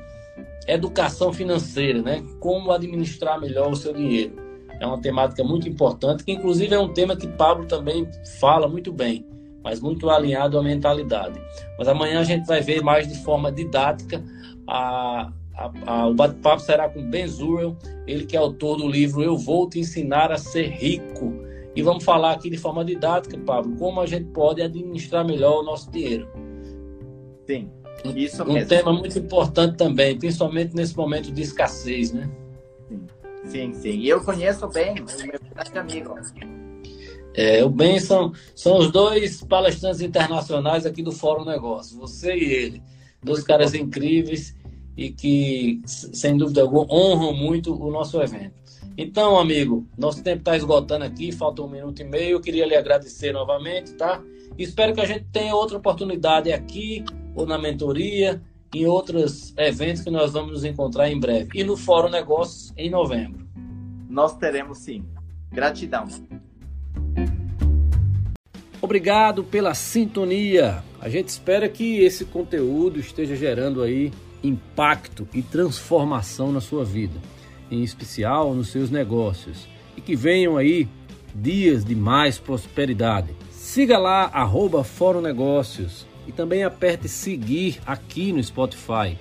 [0.67, 2.23] educação financeira, né?
[2.39, 4.35] Como administrar melhor o seu dinheiro.
[4.79, 8.07] É uma temática muito importante, que inclusive é um tema que Pablo também
[8.39, 9.25] fala muito bem
[9.63, 11.39] mas muito alinhado à mentalidade.
[11.77, 14.23] Mas amanhã a gente vai ver mais de forma didática.
[14.67, 19.21] A, a, a, o bate-papo será com Ben Zurel, ele que é autor do livro
[19.21, 21.33] Eu Vou Te Ensinar a Ser Rico.
[21.75, 25.63] E vamos falar aqui de forma didática, Pablo, como a gente pode administrar melhor o
[25.63, 26.27] nosso dinheiro.
[27.47, 27.69] Sim,
[28.15, 28.69] isso um mesmo.
[28.69, 32.29] tema muito importante também, principalmente nesse momento de escassez, né?
[32.89, 33.07] Sim,
[33.45, 33.73] sim.
[33.73, 33.99] sim.
[33.99, 35.05] E eu conheço bem meu
[35.53, 36.15] grande amigo.
[37.33, 42.53] É, o Ben são, são os dois palestrantes internacionais aqui do Fórum Negócio, você e
[42.53, 42.83] ele.
[43.23, 44.55] Dois caras incríveis
[44.97, 48.61] e que, sem dúvida alguma, honram muito o nosso evento.
[48.97, 52.31] Então, amigo, nosso tempo está esgotando aqui, falta um minuto e meio.
[52.31, 54.21] Eu queria lhe agradecer novamente, tá?
[54.57, 57.03] Espero que a gente tenha outra oportunidade aqui,
[57.35, 58.41] ou na mentoria,
[58.73, 61.49] em outros eventos que nós vamos nos encontrar em breve.
[61.53, 63.47] E no Fórum Negócios em novembro.
[64.09, 65.03] Nós teremos sim.
[65.51, 66.07] Gratidão.
[68.81, 70.83] Obrigado pela sintonia.
[70.99, 74.11] A gente espera que esse conteúdo esteja gerando aí
[74.43, 77.19] impacto e transformação na sua vida,
[77.69, 80.87] em especial nos seus negócios, e que venham aí
[81.35, 83.35] dias de mais prosperidade.
[83.51, 89.17] Siga lá arroba Fórum Negócios e também aperte seguir aqui no Spotify.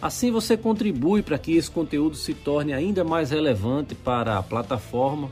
[0.00, 5.30] Assim você contribui para que esse conteúdo se torne ainda mais relevante para a plataforma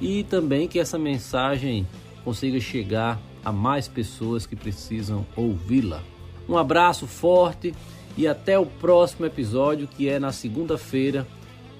[0.00, 1.86] e também que essa mensagem
[2.24, 6.02] consiga chegar a mais pessoas que precisam ouvi-la.
[6.48, 7.74] Um abraço forte
[8.16, 11.26] e até o próximo episódio, que é na segunda-feira,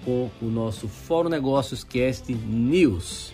[0.05, 3.33] com o nosso Fórum Negócios Cast News.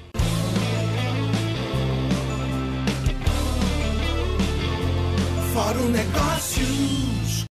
[5.63, 7.02] Fórum Negócios.